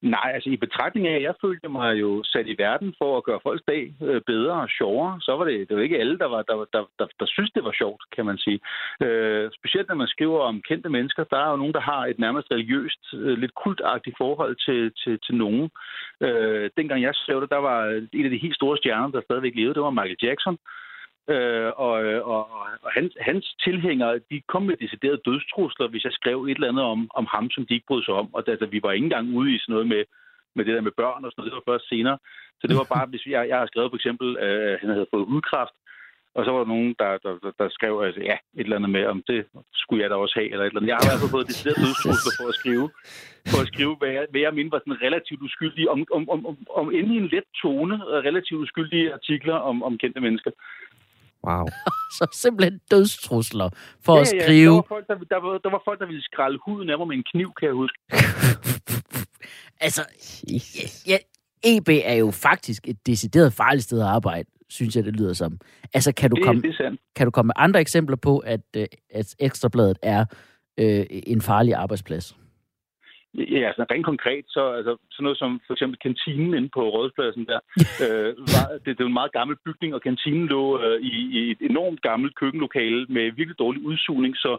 [0.05, 3.25] Nej, altså i betragtning af, at jeg følte mig jo sat i verden for at
[3.25, 6.27] gøre folks dag øh, bedre og sjovere, så var det, det var ikke alle, der,
[6.27, 8.61] var, der, der, der, der synes, det var sjovt, kan man sige.
[9.03, 12.19] Øh, specielt når man skriver om kendte mennesker, der er jo nogen, der har et
[12.19, 15.71] nærmest religiøst, øh, lidt kultagtigt forhold til, til, til nogen.
[16.21, 17.81] Øh, dengang jeg skrev det, der var
[18.13, 20.59] en af de helt store stjerner, der stadigvæk levede, det var Michael Jackson.
[21.29, 21.93] Øh, og,
[22.33, 22.43] og,
[22.85, 26.85] og hans, hans tilhængere, de kom med deciderede dødstrusler, hvis jeg skrev et eller andet
[26.85, 28.35] om, om ham, som de ikke brød sig om.
[28.35, 30.03] Og altså, vi var ikke engang ude i sådan noget med,
[30.57, 31.53] med det der med børn og sådan noget.
[31.53, 32.19] Det var først senere.
[32.61, 35.13] Så det var bare, hvis jeg, jeg har skrevet for eksempel, at øh, han havde
[35.15, 35.77] fået hudkræft,
[36.37, 38.91] og så var der nogen, der, der, der, der skrev, altså, ja, et eller andet
[38.97, 39.41] med, om det
[39.83, 40.93] skulle jeg da også have, eller et eller andet.
[40.93, 42.87] Jeg har i hvert fald fået deciderede dødstrusler for at skrive,
[43.53, 46.41] for at skrive, hvad jeg, hvad jeg mente var sådan relativt uskyldige, om, om, om,
[46.51, 47.95] om, om endelig en let tone,
[48.29, 50.51] relativt uskyldige artikler om, om kendte mennesker.
[51.47, 51.67] Wow.
[52.19, 53.69] Så simpelthen dødstrusler
[54.05, 54.71] for at skrive...
[54.71, 57.09] Der var, folk, der, der, var, der var folk, der ville skralde huden af mig
[57.09, 57.99] med en kniv, kan jeg huske.
[59.87, 60.03] altså,
[60.53, 61.07] Jesus.
[61.07, 61.19] ja,
[61.65, 65.59] EB er jo faktisk et decideret farligt sted at arbejde, synes jeg, det lyder som.
[65.95, 68.87] Altså, kan du, Det, komme, det kan du komme med andre eksempler på, at, øh,
[69.11, 70.25] at Ekstrabladet er
[70.79, 72.37] øh, en farlig arbejdsplads?
[73.35, 77.47] Ja, altså rent konkret, så altså, sådan noget som for eksempel kantinen inde på Rådspladsen
[77.47, 77.61] der,
[78.05, 81.51] øh, var, det, det jo en meget gammel bygning, og kantinen lå øh, i, i
[81.51, 84.53] et enormt gammelt køkkenlokale med virkelig dårlig udsugning, så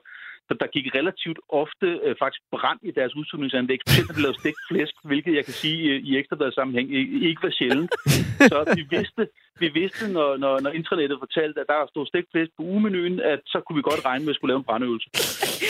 [0.50, 4.40] så der gik relativt ofte øh, faktisk brand i deres udsugningsanlæg, specielt når de lavede
[4.40, 7.92] stegt flæsk, hvilket jeg kan sige øh, i ekstrabladet sammenhæng i- ikke var sjældent.
[8.52, 9.22] Så vi vidste,
[9.64, 13.40] vi vidste når, når, når intranettet fortalte, at der stod stegt flæsk på ugemenuen, at
[13.54, 15.08] så kunne vi godt regne med at skulle lave en brandøvelse.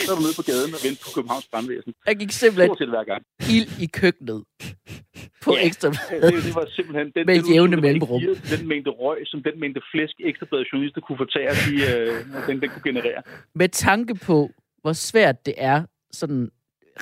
[0.05, 1.91] Så var vi nede på gaden og vente på Københavns brandvæsen.
[2.07, 3.21] Der gik simpelthen Stort set hver gang.
[3.57, 4.39] ild i køkkenet
[5.45, 5.65] på Ja.
[5.67, 6.33] Ekstrabladet.
[6.33, 7.07] Det, det var simpelthen...
[7.15, 8.21] Den, Med den jævne mellemrum.
[8.53, 12.69] Den mængde røg, som den mængde flæsk, ekstrabladet journalister kunne fortære, de, øh, den, den
[12.73, 13.21] kunne generere.
[13.61, 14.37] Med tanke på,
[14.81, 15.79] hvor svært det er
[16.11, 16.49] sådan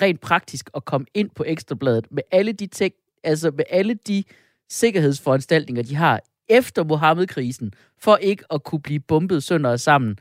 [0.02, 4.24] rent praktisk at komme ind på Ekstrabladet med alle de ting, altså med alle de
[4.70, 6.20] sikkerhedsforanstaltninger, de har
[6.50, 10.18] efter Mohammed-krisen, for ikke at kunne blive bombet sønder sammen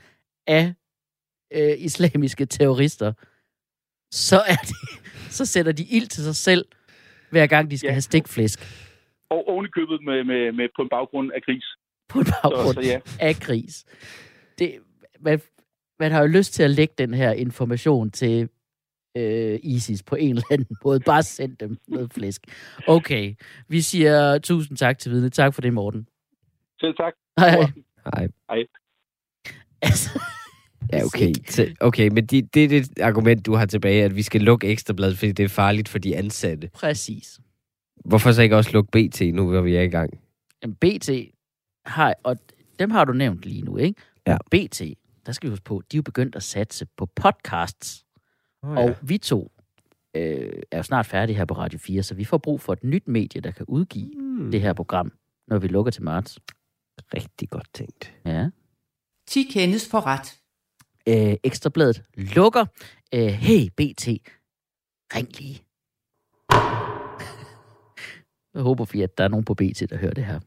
[0.47, 0.75] af
[1.53, 3.13] øh, islamiske terrorister,
[4.11, 4.77] så er det,
[5.37, 6.65] så sætter de ild til sig selv,
[7.31, 7.93] hver gang de skal Ja.
[7.93, 8.61] have stikflæsk
[9.31, 11.65] Og oven i købet med, med, med, på en baggrund af gris.
[12.09, 13.85] på en baggrund Så, så ja, af gris.
[14.59, 14.79] Det,
[15.21, 15.41] man,
[15.99, 18.49] man har jo lyst til at lægge den her information til
[19.17, 21.01] øh, ISIS på en eller anden måde.
[21.01, 22.43] Bare send dem noget flæsk.
[22.89, 23.35] Okay,
[23.69, 25.31] vi siger tusind tak til vidne.
[25.31, 26.07] Tak for det, Morten.
[26.83, 27.13] Selv tak.
[27.39, 27.67] Hej.
[28.15, 28.29] Nej.
[29.83, 30.21] Altså,
[30.93, 31.33] Ja, okay.
[31.89, 35.19] Okay, men det, det er det argument, du har tilbage, at vi skal lukke Ekstrabladet,
[35.19, 36.71] fordi det er farligt for de ansatte.
[36.75, 37.41] præcis.
[38.05, 40.11] Hvorfor så ikke også lukke BT, nu hvor vi er i gang?
[40.63, 41.11] Jamen, BT
[41.87, 42.37] har, og
[42.79, 44.01] dem har du nævnt lige nu, ikke?
[44.27, 44.35] Ja.
[44.35, 44.83] Og BT,
[45.27, 48.05] der skal vi huske på, de er jo begyndt at satse på podcasts.
[48.63, 49.53] Oh, Og vi to
[50.17, 52.85] øh, er jo snart færdige her på Radio 4, så vi får brug for et
[52.85, 54.51] nyt medie, der kan udgive Hmm.
[54.51, 55.13] det her program,
[55.49, 56.39] når vi lukker til marts.
[57.15, 58.15] Rigtig godt tænkt.
[58.27, 58.49] Ja.
[59.27, 60.39] 10 kendes for ret.
[61.09, 62.67] Øh, Ekstrabladet lukker.
[63.15, 64.07] Øh, hey, BT,
[65.15, 65.63] ring lige.
[68.55, 70.41] Jeg håber, vi, at der er nogen på BT, der hører det her.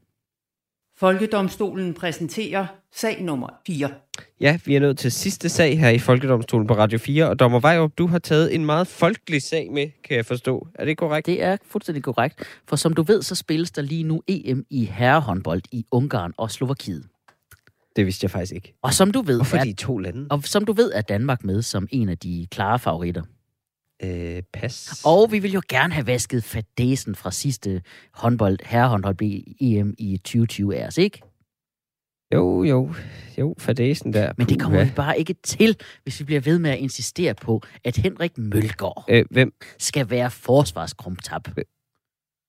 [0.98, 2.66] Folkedomstolen præsenterer
[2.96, 3.90] sag nummer 4.
[4.42, 7.60] Ja, vi er nået til sidste sag her i Folkedomstolen på Radio 4, og Dommer
[7.60, 10.68] Vejrup, du har taget en meget folkelig sag med, kan jeg forstå.
[10.76, 11.26] Er det korrekt?
[11.26, 14.86] Det er fuldstændig korrekt, for som du ved, så spilles der lige nu EM i
[14.86, 17.06] herrehåndbold i Ungarn og Slovakiet.
[17.96, 18.74] Det vidste jeg faktisk ikke.
[18.82, 20.28] Og som du ved, Hvorfor er, de to lande?
[20.30, 23.22] og som du ved, er Danmark med som en af de klare favoritter.
[24.04, 25.02] Øh, pas.
[25.06, 27.82] Og vi vil jo gerne have vasket fadesen fra sidste
[28.14, 29.16] håndbold, herrehåndbold
[29.62, 31.22] EM i 2020 af os, ikke?
[32.34, 32.94] Jo, jo.
[33.38, 34.32] Jo, fadesen der.
[34.38, 34.90] Men det kommer Puha.
[34.90, 39.06] vi bare ikke til, hvis vi bliver ved med at insistere på, at Henrik Mølgaard
[39.10, 39.54] Øh, hvem?
[39.80, 41.48] skal være forsvarskrumtap.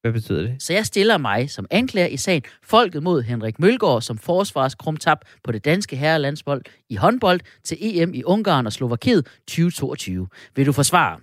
[0.02, 0.62] Hvad betyder det?
[0.62, 5.52] Så jeg stiller mig som anklager i sagen Folket mod Henrik Mølgaard som forsvarskrumtap på
[5.52, 10.28] det danske herrelandsbold i håndbold til EM i Ungarn og Slovakiet 2022.
[10.56, 11.18] Vil du forsvare?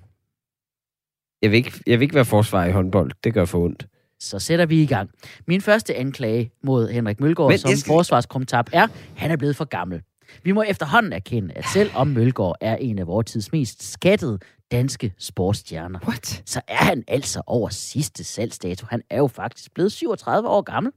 [1.43, 3.11] Jeg vil, ikke, jeg vil ikke være forsvar i håndbold.
[3.23, 3.87] Det gør for ondt.
[4.19, 5.09] Så sætter vi i gang.
[5.47, 9.65] Min første anklage mod Henrik Mølgaard Men som skal- forsvarskrumtap er, han er blevet for
[9.65, 10.01] gammel.
[10.43, 14.39] Vi må efterhånden erkende, at selvom Mølgaard er en af vores tids mest skattede
[14.71, 16.43] danske sportsstjerner, What?
[16.45, 18.85] så er han altså over sidste salgsdato.
[18.89, 20.91] Han er jo faktisk blevet 37 år gammel.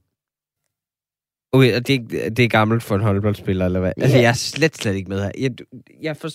[1.53, 1.94] Okay, og det,
[2.26, 3.92] er- det er gammelt for en håndboldspiller, eller hvad?
[3.97, 4.03] Ja.
[4.03, 5.30] Altså, jeg er slet, slet ikke med her.
[5.38, 5.51] Jeg,
[6.03, 6.28] jeg, for,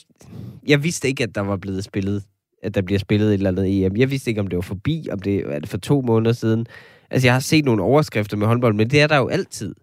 [0.68, 2.24] jeg vidste ikke, at der var blevet spillet,
[2.64, 3.96] at der bliver spillet et eller andet EM.
[3.98, 6.66] Jeg vidste ikke, om det var forbi, om det er det for to måneder siden.
[7.12, 9.76] Altså, jeg har set nogle overskrifter med håndbold, men det er der jo altid.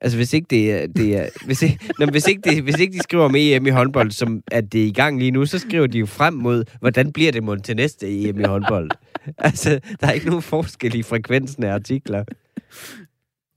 [0.00, 0.86] Altså, hvis ikke det er...
[0.86, 3.70] Det er hvis, ikke, nå, hvis, ikke det, hvis ikke de skriver om EM i
[3.70, 6.64] håndbold, som at det er i gang lige nu, så skriver de jo frem mod,
[6.80, 8.90] hvordan bliver det mod til næste EM i håndbold.
[9.38, 12.24] altså, der er ikke nogen forskel i frekvensen af artikler.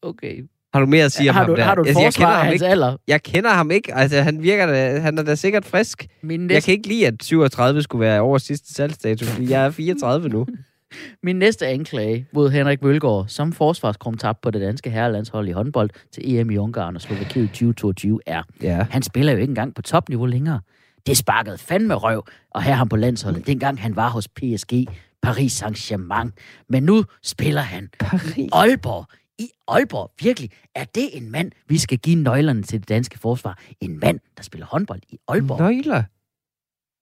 [0.02, 0.44] Okay.
[0.74, 1.64] Har du mere at sige om har, ham du, der?
[1.64, 2.68] har du et Altså, jeg kender ham hans ikke.
[2.68, 2.98] alder?
[3.08, 3.94] Jeg kender ham ikke.
[3.96, 6.08] Altså, han virker da, han er da sikkert frisk.
[6.24, 9.66] Min Jeg næste, kan ikke lide, at 37 skulle være over sidste salgsdato, fordi jeg
[9.66, 10.46] er 34 nu.
[11.24, 16.36] min næste anklage mod Henrik Mølgaard som forsvarskrumtap på det danske herrelandshold i håndbold til
[16.36, 18.86] EM i Ungarn og Slovakiet 2022 er, Ja.
[18.90, 20.60] Han spiller jo ikke engang på topniveau længere.
[21.08, 24.74] Det sparkede fandme røv at have ham på landsholdet, dengang han var hos PSG,
[25.22, 26.30] Paris Saint-Germain.
[26.70, 27.90] Men nu spiller han
[28.38, 29.06] i Aalborg.
[29.40, 30.50] I Aalborg, virkelig.
[30.76, 33.60] Er det en mand, vi skal give nøglerne til det danske forsvar?
[33.82, 35.60] En mand, der spiller håndbold i Aalborg?
[35.60, 36.04] Nøgler.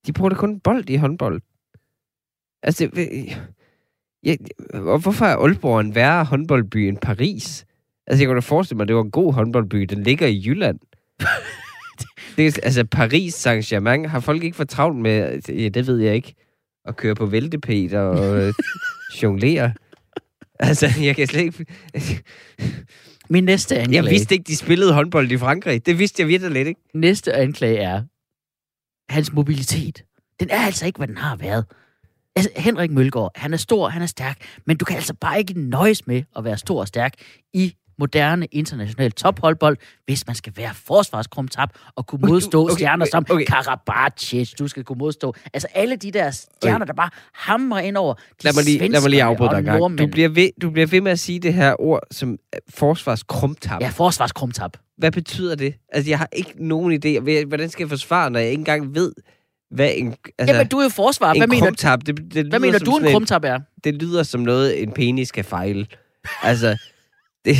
[0.07, 1.41] De bruger da kun bold i håndbold.
[2.63, 2.89] Altså,
[4.23, 4.35] ja,
[4.73, 7.65] og hvorfor er Aalborg en værre håndboldby end Paris?
[8.07, 9.81] Altså, jeg kunne da forestille mig, at det var en god håndboldby.
[9.81, 10.79] Den ligger i Jylland.
[12.37, 16.35] det altså, Paris Saint-Germain har folk ikke for travlt med, ja, det ved jeg ikke,
[16.85, 18.53] at køre på væltepeter og øh,
[19.23, 19.73] jonglere.
[20.61, 21.65] Altså, jeg kan slet ikke...
[23.29, 25.85] Min næste anklage, Jeg vidste ikke, de spillede håndbold i Frankrig.
[25.85, 26.81] Det vidste jeg virkelig lidt ikke.
[26.93, 28.03] næste anklage er,
[29.13, 30.03] hans mobilitet.
[30.39, 31.65] Den er altså ikke, hvad den har været.
[32.35, 35.53] Altså, Henrik Mølgaard, han er stor, han er stærk, men du kan altså bare ikke
[35.53, 37.13] nøjes med at være stor og stærk
[37.53, 43.05] i moderne international topholdbold, hvis man skal være forsvarskrumtap og kunne modstå Okay, okay, stjerner
[43.05, 43.45] som okay.
[43.45, 45.33] Karabatic, du skal kunne modstå.
[45.53, 46.87] Altså alle de der stjerner, Okay.
[46.87, 49.65] der bare hamrer ind over de Lad mig lige, lad mig lige afbryde dig en
[49.65, 49.97] gang.
[49.97, 53.81] Du bliver, ved, du bliver ved med at sige det her ord som øh, forsvarskrumtap.
[53.81, 54.77] Ja, forsvarskrumtap.
[54.97, 55.73] Hvad betyder det?
[55.93, 57.19] Altså, jeg har ikke nogen idé.
[57.19, 59.13] Hvad- Hvordan skal jeg forsvare, når jeg ikke engang ved,
[59.71, 61.33] hvad en, altså, Jamen, du er jo forsvar.
[61.37, 63.59] Hvad mener, krumtap, det, det, hvad mener du, en krumtap er?
[63.83, 65.87] Det lyder som noget, en penis kan fejle.
[66.43, 66.77] Altså,
[67.45, 67.55] det,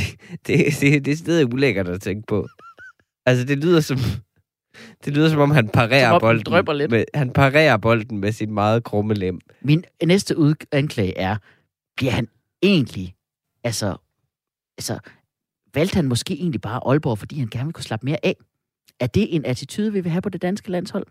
[0.48, 2.48] det, det, det er stedet ulækkert at tænke på.
[3.26, 3.98] Altså, det lyder som...
[5.06, 6.78] Det lyder som om, han parerer Som om den bolden.
[6.78, 6.92] lidt.
[6.92, 9.40] Med, han parerer bolden med sin meget krumme lem.
[9.62, 11.38] Min næste ud- anklage er,
[11.98, 12.28] bliver han
[12.62, 13.16] egentlig,
[13.64, 13.98] altså,
[14.78, 15.00] altså,
[15.74, 18.36] valgte han måske egentlig bare Aalborg, fordi han gerne vil kunne slappe mere af?
[19.00, 21.06] Er det en attitude, vi vil have på det danske landshold?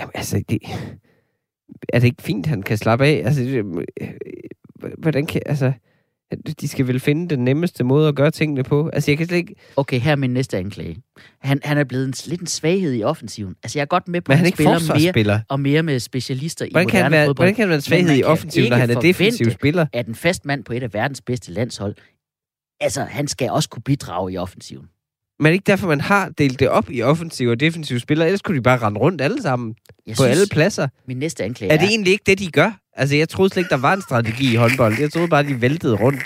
[0.00, 0.58] Jamen, altså, det,
[1.92, 3.22] er det ikke fint, han kan slappe af?
[3.24, 3.64] Altså, det,
[4.00, 4.14] øh,
[4.98, 5.72] hvordan kan, altså,
[6.60, 8.88] de skal vel finde den nemmeste måde at gøre tingene på.
[8.88, 10.96] Altså, jeg kan slet ikke, Okay, her er min næste anklage.
[11.40, 13.54] Han, han er blevet en, lidt en svaghed i offensiven.
[13.62, 16.66] Altså, jeg er godt med på, at han han spiller mere og mere med specialister
[16.70, 17.36] Hvordan i kan, moderne være, fodbold.
[17.36, 19.86] hvordan kan han være en svaghed i kan offensiven, når han er defensiv spiller?
[19.92, 21.94] At en fast mand på et af verdens bedste landshold,
[22.80, 24.86] altså, han skal også kunne bidrage i offensiven.
[25.40, 28.28] Men ikke derfor, man har delt det op i offensiv og defensiv spillere?
[28.28, 29.74] Ellers kunne de bare rende rundt alle sammen
[30.06, 30.88] Jeg på alle pladser.
[31.08, 32.80] min næste anklage Er det egentlig ikke det, de gør?
[32.96, 34.94] Altså, jeg troede slet ikke, der var en strategi i håndbold.
[35.00, 36.22] Jeg troede bare, de væltede rundt.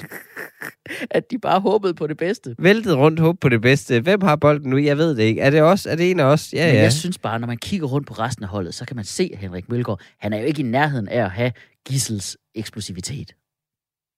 [1.11, 2.55] at de bare håbede på det bedste.
[2.59, 4.01] Væltede rundt, håb på det bedste.
[4.01, 4.77] Hvem har bolden nu?
[4.79, 5.41] Jeg ved det ikke.
[5.41, 5.87] Er det os?
[5.87, 6.53] Er det en af os?
[6.53, 6.83] Ja, Men ja.
[6.83, 9.31] jeg synes bare, når man kigger rundt på resten af holdet, så kan man se,
[9.33, 11.53] at Henrik Mølgaard, han er jo ikke i nærheden af at have
[11.89, 13.33] Gissels eksplosivitet.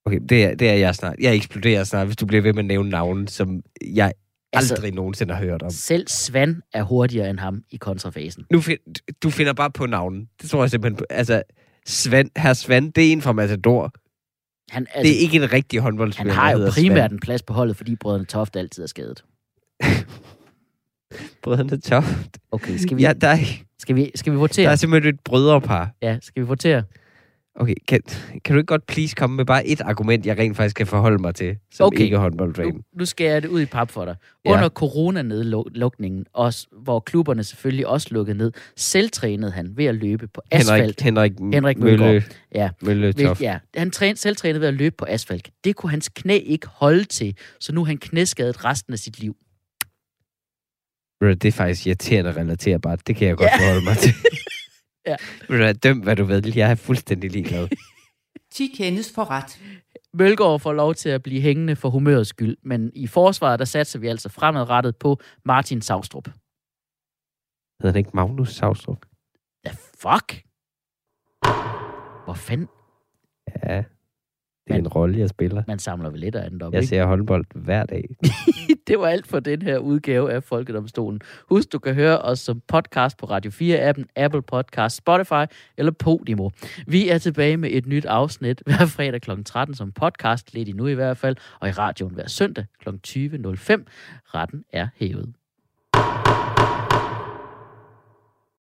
[0.07, 1.17] Okay, det er, det er jeg snart.
[1.21, 3.61] Jeg eksploderer snart, hvis du bliver ved med at nævne navne, som
[3.95, 4.13] jeg
[4.53, 5.71] Altså- aldrig nogensinde har hørt om.
[5.71, 8.45] Selv Svan er hurtigere end ham i kontrafasen.
[8.53, 8.79] Nu find,
[9.23, 10.29] du finder bare på navnen.
[10.43, 11.05] Det tror jeg simpelthen på.
[11.11, 11.43] Altså,
[11.91, 13.93] Sven, herr Svan, det er en fra Matador.
[14.70, 17.20] Han, Altså, altså, det er ikke en rigtig han håndboldspiller, har der jo primært en
[17.20, 19.24] plads på holdet, fordi brødrene Toft altid er skadet.
[21.43, 22.38] Brødrene Toft.
[22.53, 23.38] Okay, skal vi, Ja, der er,
[23.78, 24.70] skal vi, skal vi der votere?
[24.72, 25.91] er simpelthen et brødrepar.
[26.03, 26.82] Ja, skal vi votere?
[27.55, 28.01] Okay, kan,
[28.45, 31.19] kan du ikke godt please komme med bare et argument, jeg rent faktisk kan forholde
[31.19, 31.99] mig til, som Okay.
[32.05, 32.67] ikke håndboldfan?
[32.67, 34.17] Nu, nu skal jeg det ud i pap for dig.
[34.45, 34.53] Ja.
[34.53, 40.41] Under coronanedlukningen, også, hvor klubberne selvfølgelig også lukkede ned, selvtrænede han ved at løbe på
[40.51, 41.01] asfalt.
[41.03, 42.25] Henrik, Henrik, Henrik Mølle.
[42.55, 42.71] Ja.
[42.83, 45.51] Mølle Ved, ja, han træn, selv trænede ved at løbe på asfalt.
[45.65, 49.21] Det kunne hans knæ ikke holde til, så nu er han knæskadet resten af sit
[49.21, 49.37] liv.
[51.21, 53.07] Det er faktisk irriterende relaterbart.
[53.07, 53.67] Det kan jeg godt Ja.
[53.67, 54.15] forholde mig til.
[55.11, 55.17] Ja.
[55.49, 56.43] Ved du hvad, døm hvad du ved.
[56.57, 57.69] Jeg er fuldstændig ligeglad.
[58.53, 59.61] 10 kendes for ret.
[60.15, 63.99] Mølgaard får lov til at blive hængende for humørets skyld, men i forsvaret, der satser
[63.99, 66.27] vi altså fremadrettet på Martin Savstrup.
[67.81, 69.07] Hedder han ikke Magnus Savstrup?
[69.65, 70.43] Ja, fuck!
[72.25, 72.69] Hvor fanden?
[73.65, 73.85] Ja,
[74.71, 75.62] det er Men- en rolle, jeg spiller.
[75.68, 76.89] Man samler vel lidt af andet op, Jeg ikke?
[76.89, 78.05] ser håndbold hver dag.
[78.87, 81.21] Det var alt for den her udgave af Folkedomstolen.
[81.51, 85.45] Husk, du kan høre os som podcast på Radio 4-appen, Apple Podcast, Spotify
[85.77, 86.51] eller Podimo.
[86.87, 89.31] Vi er tilbage med et nyt afsnit hver fredag kl.
[89.45, 92.89] 13 som podcast, lidt endnu i hvert fald, og i radioen hver søndag kl.
[92.89, 92.95] 20.05.
[94.35, 95.33] Retten er hævet.